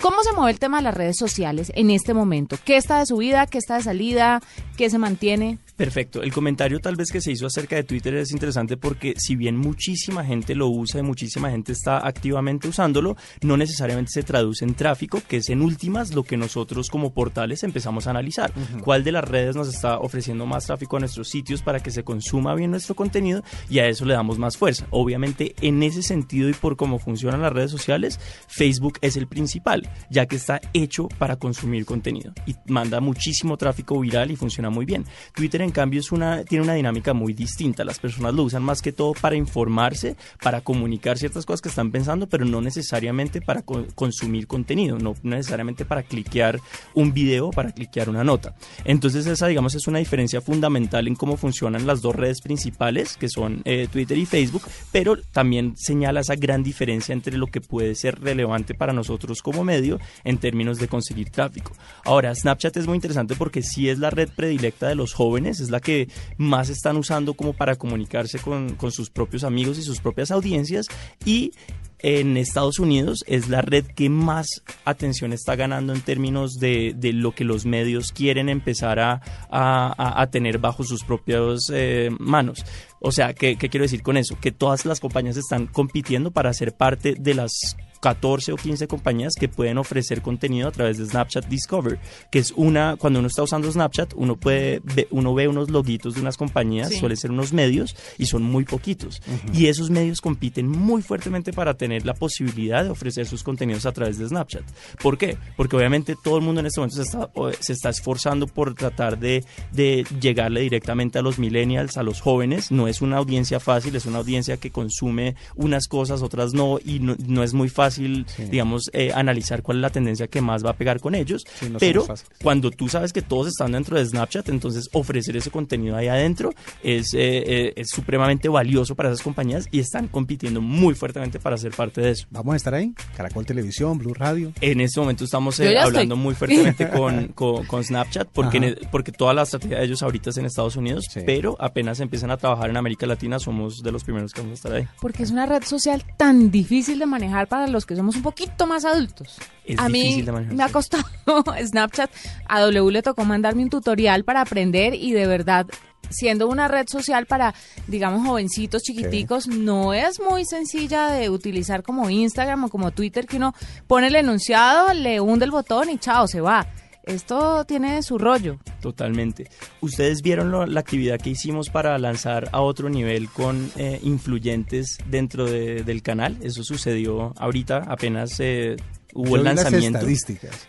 ¿Cómo 0.00 0.22
se 0.22 0.32
mueve 0.32 0.52
el 0.52 0.58
tema 0.58 0.78
de 0.78 0.84
las 0.84 0.94
redes 0.94 1.16
sociales 1.16 1.70
en 1.74 1.90
este 1.90 2.14
momento? 2.14 2.58
¿Qué 2.64 2.76
está 2.76 2.98
de 2.98 3.06
subida? 3.06 3.46
¿Qué 3.46 3.58
está 3.58 3.76
de 3.76 3.82
salida? 3.82 4.40
¿Qué 4.76 4.90
se 4.90 4.98
mantiene? 4.98 5.58
Perfecto. 5.76 6.22
El 6.22 6.32
comentario 6.32 6.78
tal 6.78 6.94
vez 6.94 7.10
que 7.10 7.20
se 7.20 7.32
hizo 7.32 7.46
acerca 7.46 7.74
de 7.74 7.82
Twitter 7.82 8.14
es 8.14 8.30
interesante 8.30 8.76
porque 8.76 9.14
si 9.16 9.34
bien 9.34 9.56
muchísima 9.56 10.24
gente 10.24 10.54
lo 10.54 10.68
usa 10.68 11.00
y 11.00 11.02
muchísima 11.02 11.50
gente 11.50 11.72
está 11.72 12.06
activamente 12.06 12.68
usándolo, 12.68 13.16
no 13.42 13.56
necesariamente 13.56 14.12
se 14.12 14.22
traduce 14.22 14.64
en 14.64 14.74
tráfico, 14.74 15.20
que 15.26 15.38
es 15.38 15.48
en 15.48 15.62
últimas 15.62 16.14
lo 16.14 16.22
que 16.22 16.36
nosotros 16.36 16.90
como 16.90 17.12
portales 17.12 17.64
empezamos 17.64 18.06
a 18.06 18.10
analizar. 18.10 18.52
¿Cuál 18.82 19.02
de 19.02 19.10
las 19.10 19.24
redes 19.24 19.56
nos 19.56 19.66
está 19.68 19.98
ofreciendo 19.98 20.46
más 20.46 20.66
tráfico 20.66 20.96
a 20.96 21.00
nuestros 21.00 21.28
sitios 21.28 21.60
para 21.60 21.80
que 21.80 21.90
se 21.90 22.04
consuma 22.04 22.54
bien 22.54 22.70
nuestro 22.70 22.94
contenido? 22.94 23.42
Y 23.68 23.80
a 23.80 23.88
eso 23.88 24.04
le 24.04 24.14
damos 24.14 24.38
más 24.38 24.56
fuerza. 24.56 24.86
Obviamente 24.90 25.56
en 25.60 25.82
ese 25.82 26.04
sentido 26.04 26.48
y 26.48 26.52
por 26.52 26.76
cómo 26.76 27.00
funcionan 27.00 27.42
las 27.42 27.52
redes 27.52 27.72
sociales, 27.72 28.20
Facebook 28.46 28.98
es 29.00 29.16
el 29.16 29.26
principal, 29.26 29.90
ya 30.08 30.26
que 30.26 30.36
está 30.36 30.60
hecho 30.72 31.08
para 31.18 31.34
consumir 31.34 31.84
contenido 31.84 32.32
y 32.46 32.54
manda 32.68 33.00
muchísimo 33.00 33.56
tráfico 33.56 33.98
viral 33.98 34.30
y 34.30 34.36
funciona 34.36 34.70
muy 34.70 34.84
bien. 34.84 35.04
Twitter 35.34 35.63
en 35.64 35.70
cambio 35.70 36.00
es 36.00 36.12
una, 36.12 36.44
tiene 36.44 36.64
una 36.64 36.74
dinámica 36.74 37.12
muy 37.12 37.32
distinta. 37.32 37.84
Las 37.84 37.98
personas 37.98 38.34
lo 38.34 38.44
usan 38.44 38.62
más 38.62 38.82
que 38.82 38.92
todo 38.92 39.12
para 39.12 39.36
informarse, 39.36 40.16
para 40.42 40.60
comunicar 40.60 41.18
ciertas 41.18 41.44
cosas 41.46 41.60
que 41.60 41.68
están 41.68 41.90
pensando, 41.90 42.28
pero 42.28 42.44
no 42.44 42.60
necesariamente 42.60 43.40
para 43.40 43.62
consumir 43.62 44.46
contenido, 44.46 44.98
no 44.98 45.14
necesariamente 45.22 45.84
para 45.84 46.02
cliquear 46.02 46.60
un 46.94 47.12
video, 47.12 47.50
para 47.50 47.72
cliquear 47.72 48.08
una 48.08 48.24
nota. 48.24 48.54
Entonces 48.84 49.26
esa, 49.26 49.46
digamos, 49.46 49.74
es 49.74 49.86
una 49.86 49.98
diferencia 49.98 50.40
fundamental 50.40 51.08
en 51.08 51.14
cómo 51.14 51.36
funcionan 51.36 51.86
las 51.86 52.02
dos 52.02 52.14
redes 52.14 52.40
principales, 52.40 53.16
que 53.16 53.28
son 53.28 53.62
eh, 53.64 53.88
Twitter 53.90 54.18
y 54.18 54.26
Facebook, 54.26 54.62
pero 54.92 55.16
también 55.16 55.74
señala 55.76 56.20
esa 56.20 56.36
gran 56.36 56.62
diferencia 56.62 57.12
entre 57.12 57.36
lo 57.36 57.46
que 57.46 57.60
puede 57.60 57.94
ser 57.94 58.20
relevante 58.20 58.74
para 58.74 58.92
nosotros 58.92 59.42
como 59.42 59.64
medio 59.64 59.98
en 60.24 60.38
términos 60.38 60.78
de 60.78 60.88
conseguir 60.88 61.30
tráfico. 61.30 61.72
Ahora, 62.04 62.34
Snapchat 62.34 62.76
es 62.76 62.86
muy 62.86 62.96
interesante 62.96 63.34
porque 63.34 63.62
sí 63.62 63.88
es 63.88 63.98
la 63.98 64.10
red 64.10 64.28
predilecta 64.34 64.88
de 64.88 64.94
los 64.94 65.12
jóvenes, 65.12 65.53
es 65.60 65.70
la 65.70 65.80
que 65.80 66.08
más 66.36 66.68
están 66.68 66.96
usando 66.96 67.34
como 67.34 67.52
para 67.52 67.76
comunicarse 67.76 68.38
con, 68.38 68.76
sus 68.90 69.10
propios 69.10 69.44
amigos 69.44 69.78
y 69.78 69.82
sus 69.82 70.00
propias 70.00 70.30
audiencias 70.30 70.86
y 71.24 71.52
en 72.00 72.36
Estados 72.36 72.78
Unidos 72.78 73.24
es 73.26 73.48
la 73.48 73.62
red 73.62 73.86
que 73.86 74.10
más 74.10 74.46
atención 74.84 75.32
está 75.32 75.56
ganando 75.56 75.94
en 75.94 76.02
términos 76.02 76.54
de, 76.60 76.94
lo 77.14 77.32
que 77.32 77.44
los 77.44 77.64
medios 77.64 78.12
quieren 78.12 78.50
empezar 78.50 78.98
a, 79.00 80.28
tener 80.30 80.58
bajo 80.58 80.84
sus 80.84 81.02
propias 81.02 81.70
eh, 81.72 82.10
manos. 82.18 82.64
O 83.00 83.10
sea, 83.10 83.32
¿qué, 83.32 83.56
¿qué 83.56 83.70
quiero 83.70 83.84
decir 83.84 84.02
con 84.02 84.18
eso? 84.18 84.38
Que 84.38 84.52
todas 84.52 84.84
las 84.84 85.00
compañías 85.00 85.38
están 85.38 85.66
compitiendo 85.66 86.30
para 86.30 86.52
ser 86.52 86.76
parte 86.76 87.14
de 87.18 87.34
las 87.34 87.76
14 88.04 88.52
o 88.52 88.56
15 88.56 88.86
compañías 88.86 89.32
que 89.34 89.48
pueden 89.48 89.78
ofrecer 89.78 90.20
contenido 90.20 90.68
a 90.68 90.72
través 90.72 90.98
de 90.98 91.06
Snapchat 91.06 91.46
Discover, 91.46 91.98
que 92.30 92.38
es 92.38 92.52
una, 92.54 92.96
cuando 92.96 93.18
uno 93.18 93.28
está 93.28 93.42
usando 93.42 93.72
Snapchat, 93.72 94.12
uno 94.14 94.36
puede, 94.36 94.82
uno 95.10 95.32
ve 95.32 95.48
unos 95.48 95.70
loguitos 95.70 96.14
de 96.14 96.20
unas 96.20 96.36
compañías, 96.36 96.92
suele 96.92 97.16
ser 97.16 97.30
unos 97.30 97.54
medios 97.54 97.96
y 98.18 98.26
son 98.26 98.42
muy 98.42 98.66
poquitos. 98.66 99.22
Y 99.54 99.68
esos 99.68 99.88
medios 99.88 100.20
compiten 100.20 100.68
muy 100.68 101.00
fuertemente 101.00 101.54
para 101.54 101.78
tener 101.78 102.04
la 102.04 102.12
posibilidad 102.12 102.84
de 102.84 102.90
ofrecer 102.90 103.26
sus 103.26 103.42
contenidos 103.42 103.86
a 103.86 103.92
través 103.92 104.18
de 104.18 104.28
Snapchat. 104.28 104.64
¿Por 105.02 105.16
qué? 105.16 105.38
Porque 105.56 105.74
obviamente 105.74 106.14
todo 106.22 106.36
el 106.36 106.42
mundo 106.42 106.60
en 106.60 106.66
este 106.66 106.80
momento 106.80 106.96
se 106.96 107.04
está, 107.04 107.30
se 107.58 107.72
está 107.72 107.88
esforzando 107.88 108.46
por 108.46 108.74
tratar 108.74 109.18
de, 109.18 109.46
de 109.72 110.06
llegarle 110.20 110.60
directamente 110.60 111.18
a 111.18 111.22
los 111.22 111.38
millennials, 111.38 111.96
a 111.96 112.02
los 112.02 112.20
jóvenes. 112.20 112.70
No 112.70 112.86
es 112.86 113.00
una 113.00 113.16
audiencia 113.16 113.60
fácil, 113.60 113.96
es 113.96 114.04
una 114.04 114.18
audiencia 114.18 114.58
que 114.58 114.70
consume 114.70 115.36
unas 115.56 115.88
cosas, 115.88 116.20
otras 116.20 116.52
no, 116.52 116.78
y 116.84 116.98
no, 116.98 117.16
no 117.26 117.42
es 117.42 117.54
muy 117.54 117.70
fácil 117.70 117.93
digamos, 117.98 118.90
eh, 118.92 119.12
analizar 119.14 119.62
cuál 119.62 119.78
es 119.78 119.82
la 119.82 119.90
tendencia 119.90 120.26
que 120.26 120.40
más 120.40 120.64
va 120.64 120.70
a 120.70 120.76
pegar 120.76 121.00
con 121.00 121.14
ellos. 121.14 121.44
pero 121.78 122.06
cuando 122.42 122.70
tú 122.70 122.88
sabes 122.88 123.12
que 123.12 123.22
todos 123.22 123.48
están 123.48 123.72
dentro 123.72 123.96
de 123.96 124.04
Snapchat, 124.04 124.48
entonces 124.48 124.88
ofrecer 124.92 125.36
ese 125.36 125.50
contenido 125.50 125.96
ahí 125.96 126.08
adentro 126.08 126.50
es, 126.82 127.14
eh, 127.14 127.44
eh, 127.46 127.72
es 127.76 127.88
supremamente 127.90 128.48
valioso 128.48 128.94
para 128.94 129.10
esas 129.10 129.22
compañías 129.22 129.66
y 129.70 129.80
están 129.80 130.08
compitiendo 130.08 130.60
muy 130.60 130.94
fuertemente 130.94 131.38
para 131.38 131.56
ser 131.56 131.72
parte 131.72 132.00
de 132.00 132.10
eso. 132.10 132.26
Vamos 132.30 132.54
a 132.54 132.56
estar 132.56 132.74
ahí, 132.74 132.94
Caracol 133.16 133.46
Televisión, 133.46 133.98
Blue 133.98 134.14
Radio. 134.14 134.52
En 134.60 134.80
este 134.80 135.00
momento 135.00 135.24
estamos 135.24 135.58
hablando 135.60 136.16
muy 136.16 136.34
fuertemente 136.34 136.88
con, 136.90 137.28
con, 137.28 137.84
Snapchat 137.84 138.28
porque, 138.32 138.86
porque 138.90 139.12
toda 139.12 139.34
la 139.34 139.42
estrategia 139.42 139.78
de 139.78 139.84
ellos 139.84 140.02
ahorita 140.02 140.30
es 140.30 140.36
en 140.36 140.46
Estados 140.46 140.76
Unidos, 140.76 141.06
pero 141.26 141.56
apenas 141.60 142.00
empiezan 142.00 142.30
a 142.30 142.36
trabajar 142.36 142.70
en 142.70 142.76
América 142.76 143.06
Latina, 143.06 143.38
somos 143.38 143.82
de 143.82 143.92
los 143.92 144.04
primeros 144.04 144.32
que 144.32 144.40
vamos 144.40 144.52
a 144.52 144.54
estar 144.54 144.72
ahí. 144.72 144.88
Porque 145.00 145.22
es 145.22 145.30
una 145.30 145.46
red 145.46 145.64
social 145.64 146.04
tan 146.16 146.50
difícil 146.50 146.98
de 146.98 147.06
manejar 147.06 147.48
para 147.48 147.66
los 147.66 147.83
que 147.86 147.96
somos 147.96 148.16
un 148.16 148.22
poquito 148.22 148.66
más 148.66 148.84
adultos. 148.84 149.38
a 149.76 149.88
mí 149.88 150.24
me 150.50 150.62
ha 150.62 150.68
costado 150.68 151.04
Snapchat. 151.64 152.10
A 152.46 152.60
W 152.60 152.90
le 152.90 153.02
tocó 153.02 153.24
mandarme 153.24 153.62
un 153.62 153.70
tutorial 153.70 154.24
para 154.24 154.40
aprender 154.40 154.94
y 154.94 155.12
de 155.12 155.26
verdad 155.26 155.66
siendo 156.10 156.48
una 156.48 156.68
red 156.68 156.86
social 156.88 157.26
para, 157.26 157.54
digamos, 157.86 158.26
jovencitos 158.26 158.82
chiquiticos, 158.82 159.48
no 159.48 159.94
es 159.94 160.20
muy 160.20 160.44
sencilla 160.44 161.08
de 161.08 161.30
utilizar 161.30 161.82
como 161.82 162.10
Instagram 162.10 162.64
o 162.64 162.68
como 162.68 162.90
Twitter, 162.90 163.26
que 163.26 163.36
uno 163.36 163.54
pone 163.86 164.08
el 164.08 164.16
enunciado, 164.16 164.92
le 164.94 165.20
hunde 165.20 165.44
el 165.44 165.50
botón 165.50 165.90
y 165.90 165.98
chao, 165.98 166.26
se 166.26 166.40
va. 166.40 166.66
Esto 167.06 167.64
tiene 167.64 168.02
su 168.02 168.18
rollo. 168.18 168.58
Totalmente. 168.80 169.48
¿Ustedes 169.80 170.22
vieron 170.22 170.72
la 170.72 170.80
actividad 170.80 171.20
que 171.20 171.30
hicimos 171.30 171.68
para 171.70 171.98
lanzar 171.98 172.48
a 172.52 172.60
otro 172.60 172.88
nivel 172.88 173.28
con 173.28 173.70
eh, 173.76 174.00
influyentes 174.02 174.98
dentro 175.10 175.44
del 175.46 176.02
canal? 176.02 176.36
Eso 176.42 176.62
sucedió 176.64 177.34
ahorita, 177.36 177.84
apenas 177.88 178.40
eh, 178.40 178.76
hubo 179.14 179.36
el 179.36 179.44
lanzamiento. 179.44 180.06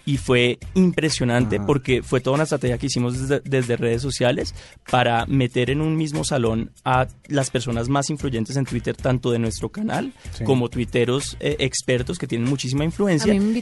Y 0.06 0.18
fue 0.18 0.60
impresionante 0.74 1.60
porque 1.60 2.04
fue 2.04 2.22
toda 2.22 2.36
una 2.36 2.44
estrategia 2.44 2.78
que 2.78 2.88
hicimos 2.88 3.28
desde, 3.44 3.76
redes 3.76 4.02
sociales 4.02 4.56
para 4.90 5.26
meter 5.26 5.70
en 5.70 5.82
un 5.82 5.98
mismo 5.98 6.24
salón 6.24 6.72
a 6.86 7.08
las 7.28 7.50
personas 7.50 7.90
más 7.90 8.10
influyentes 8.10 8.56
en 8.56 8.66
Twitter, 8.66 8.96
tanto 8.96 9.32
de 9.32 9.40
nuestro 9.40 9.70
canal 9.70 10.14
como 10.46 10.70
tuiteros 10.70 11.36
eh, 11.40 11.58
expertos 11.60 12.18
que 12.18 12.28
tienen 12.28 12.48
muchísima 12.48 12.84
influencia. 12.84 13.34
A 13.34 13.36
mí 13.36 13.42
me 13.42 13.54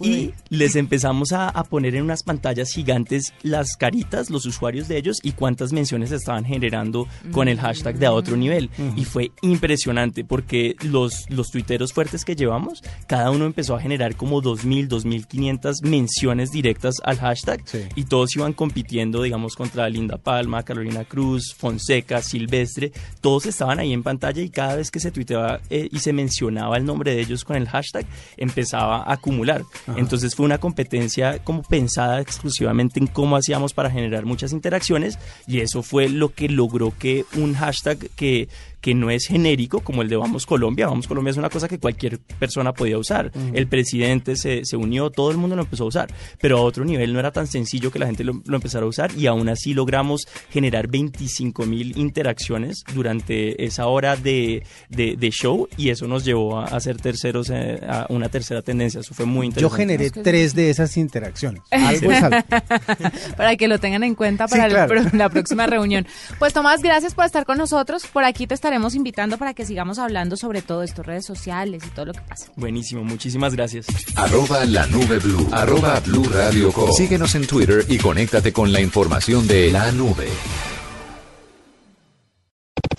Y 0.00 0.34
les 0.48 0.76
empezamos 0.76 1.32
a, 1.32 1.52
poner 1.68 1.96
en 1.96 2.04
unas 2.04 2.22
pantallas 2.22 2.70
gigantes 2.70 3.32
las 3.42 3.76
caritas, 3.76 4.30
los 4.30 4.46
usuarios 4.46 4.88
de 4.88 4.98
ellos 4.98 5.18
y 5.22 5.32
cuántas 5.32 5.72
menciones 5.72 6.12
estaban 6.12 6.44
generando 6.44 7.08
con 7.32 7.48
el 7.48 7.58
hashtag 7.58 7.98
de 7.98 8.06
a 8.06 8.12
otro 8.12 8.36
nivel. 8.36 8.70
Y 8.96 9.04
fue 9.04 9.32
impresionante 9.42 10.24
porque 10.24 10.76
los, 10.82 11.28
los 11.28 11.50
tuiteros 11.50 11.92
fuertes 11.92 12.24
que 12.24 12.36
llevamos, 12.36 12.82
cada 13.06 13.30
uno 13.30 13.46
empezó 13.46 13.74
a 13.74 13.80
generar 13.80 14.05
como 14.14 14.42
2.000, 14.42 14.88
2.500 14.88 15.82
menciones 15.82 16.50
directas 16.50 16.96
al 17.02 17.18
hashtag 17.18 17.62
y 17.94 18.04
todos 18.04 18.36
iban 18.36 18.52
compitiendo, 18.52 19.22
digamos, 19.22 19.56
contra 19.56 19.88
Linda 19.88 20.18
Palma, 20.18 20.62
Carolina 20.62 21.04
Cruz, 21.04 21.54
Fonseca, 21.56 22.22
Silvestre, 22.22 22.92
todos 23.20 23.46
estaban 23.46 23.80
ahí 23.80 23.92
en 23.92 24.02
pantalla 24.02 24.42
y 24.42 24.50
cada 24.50 24.76
vez 24.76 24.90
que 24.90 25.00
se 25.00 25.10
tuiteaba 25.10 25.60
eh, 25.70 25.88
y 25.90 25.98
se 25.98 26.12
mencionaba 26.12 26.76
el 26.76 26.84
nombre 26.84 27.14
de 27.14 27.20
ellos 27.20 27.44
con 27.44 27.56
el 27.56 27.68
hashtag, 27.68 28.06
empezaba 28.36 29.02
a 29.02 29.14
acumular. 29.14 29.64
Entonces 29.96 30.34
fue 30.34 30.46
una 30.46 30.58
competencia 30.58 31.38
como 31.42 31.62
pensada 31.62 32.20
exclusivamente 32.20 33.00
en 33.00 33.06
cómo 33.06 33.36
hacíamos 33.36 33.72
para 33.72 33.90
generar 33.90 34.24
muchas 34.24 34.52
interacciones 34.52 35.18
y 35.46 35.60
eso 35.60 35.82
fue 35.82 36.08
lo 36.08 36.34
que 36.34 36.48
logró 36.48 36.92
que 36.96 37.24
un 37.36 37.54
hashtag 37.54 37.98
que 38.16 38.48
que 38.86 38.94
no 38.94 39.10
es 39.10 39.26
genérico 39.26 39.80
como 39.80 40.02
el 40.02 40.08
de 40.08 40.14
Vamos 40.14 40.46
Colombia. 40.46 40.86
Vamos 40.86 41.08
Colombia 41.08 41.32
es 41.32 41.36
una 41.36 41.50
cosa 41.50 41.66
que 41.66 41.80
cualquier 41.80 42.20
persona 42.20 42.72
podía 42.72 42.96
usar. 42.96 43.32
El 43.52 43.66
presidente 43.66 44.36
se, 44.36 44.64
se, 44.64 44.76
unió, 44.76 45.10
todo 45.10 45.32
el 45.32 45.38
mundo 45.38 45.56
lo 45.56 45.62
empezó 45.62 45.82
a 45.82 45.86
usar, 45.88 46.08
pero 46.40 46.58
a 46.58 46.60
otro 46.60 46.84
nivel 46.84 47.12
no 47.12 47.18
era 47.18 47.32
tan 47.32 47.48
sencillo 47.48 47.90
que 47.90 47.98
la 47.98 48.06
gente 48.06 48.22
lo, 48.22 48.40
empezara 48.46 48.84
a 48.84 48.88
usar 48.88 49.10
y 49.18 49.26
aún 49.26 49.48
así 49.48 49.74
logramos 49.74 50.28
generar 50.50 50.86
25 50.86 51.66
mil 51.66 51.98
interacciones 51.98 52.84
durante 52.94 53.64
esa 53.64 53.88
hora 53.88 54.14
de, 54.14 54.62
de, 54.88 55.30
show 55.32 55.68
y 55.76 55.88
eso 55.88 56.06
nos 56.06 56.24
llevó 56.24 56.60
a, 56.60 56.78
ser 56.78 56.98
terceros, 56.98 57.50
eh, 57.50 57.80
a 57.88 58.06
una 58.08 58.28
tercera 58.28 58.62
tendencia. 58.62 59.00
Eso 59.00 59.14
fue 59.14 59.26
muy 59.26 59.48
interesante. 59.48 59.62
Yo 59.62 59.76
generé 59.76 60.10
tres 60.12 60.54
de 60.54 60.70
esas 60.70 60.96
interacciones. 60.96 61.60
Algo 61.72 62.12
es 62.12 62.22
algo. 62.22 62.38
para 63.36 63.56
que 63.56 63.66
lo 63.66 63.80
tengan 63.80 64.04
en 64.04 64.14
cuenta 64.14 64.46
para 64.46 64.68
la 64.68 65.28
próxima 65.28 65.66
reunión. 65.66 66.06
Pues 66.38 66.52
Tomás, 66.52 66.82
gracias 66.82 67.16
por 67.16 67.24
estar 67.24 67.44
con 67.44 67.58
nosotros. 67.58 68.06
Por 68.06 68.22
aquí 68.22 68.46
te 68.46 68.54
estaré 68.76 68.94
invitando 68.94 69.38
para 69.38 69.54
que 69.54 69.64
sigamos 69.64 69.98
hablando 69.98 70.36
sobre 70.36 70.62
todo 70.62 70.82
esto, 70.82 71.02
redes 71.02 71.24
sociales 71.24 71.82
y 71.86 71.90
todo 71.90 72.06
lo 72.06 72.12
que 72.12 72.20
pasa. 72.20 72.52
Buenísimo, 72.56 73.04
muchísimas 73.04 73.54
gracias. 73.54 73.86
Arroba 74.16 74.64
la 74.64 74.86
nube 74.86 75.18
blue, 75.18 75.48
arroba 75.52 76.00
blue 76.00 76.24
radio 76.24 76.72
Síguenos 76.96 77.34
en 77.34 77.46
Twitter 77.46 77.84
y 77.88 77.98
conéctate 77.98 78.52
con 78.52 78.72
la 78.72 78.80
información 78.80 79.46
de 79.46 79.70
la 79.70 79.90
nube. 79.92 80.28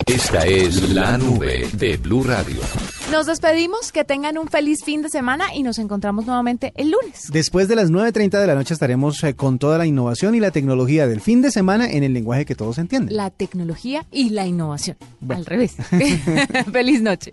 Esta 0.06 0.46
es 0.46 0.88
la 0.94 1.18
nube 1.18 1.68
de 1.74 1.96
Blue 1.98 2.24
Radio. 2.24 2.60
Nos 3.10 3.24
despedimos, 3.24 3.90
que 3.90 4.04
tengan 4.04 4.36
un 4.36 4.48
feliz 4.48 4.84
fin 4.84 5.00
de 5.00 5.08
semana 5.08 5.54
y 5.54 5.62
nos 5.62 5.78
encontramos 5.78 6.26
nuevamente 6.26 6.74
el 6.76 6.90
lunes. 6.90 7.28
Después 7.32 7.66
de 7.66 7.74
las 7.74 7.90
9.30 7.90 8.38
de 8.38 8.46
la 8.46 8.54
noche 8.54 8.74
estaremos 8.74 9.24
eh, 9.24 9.34
con 9.34 9.58
toda 9.58 9.78
la 9.78 9.86
innovación 9.86 10.34
y 10.34 10.40
la 10.40 10.50
tecnología 10.50 11.06
del 11.06 11.22
fin 11.22 11.40
de 11.40 11.50
semana 11.50 11.90
en 11.90 12.04
el 12.04 12.12
lenguaje 12.12 12.44
que 12.44 12.54
todos 12.54 12.76
entienden. 12.76 13.16
La 13.16 13.30
tecnología 13.30 14.04
y 14.12 14.28
la 14.28 14.46
innovación. 14.46 14.98
Al 15.26 15.46
revés. 15.46 15.76
feliz 16.72 17.00
noche. 17.00 17.32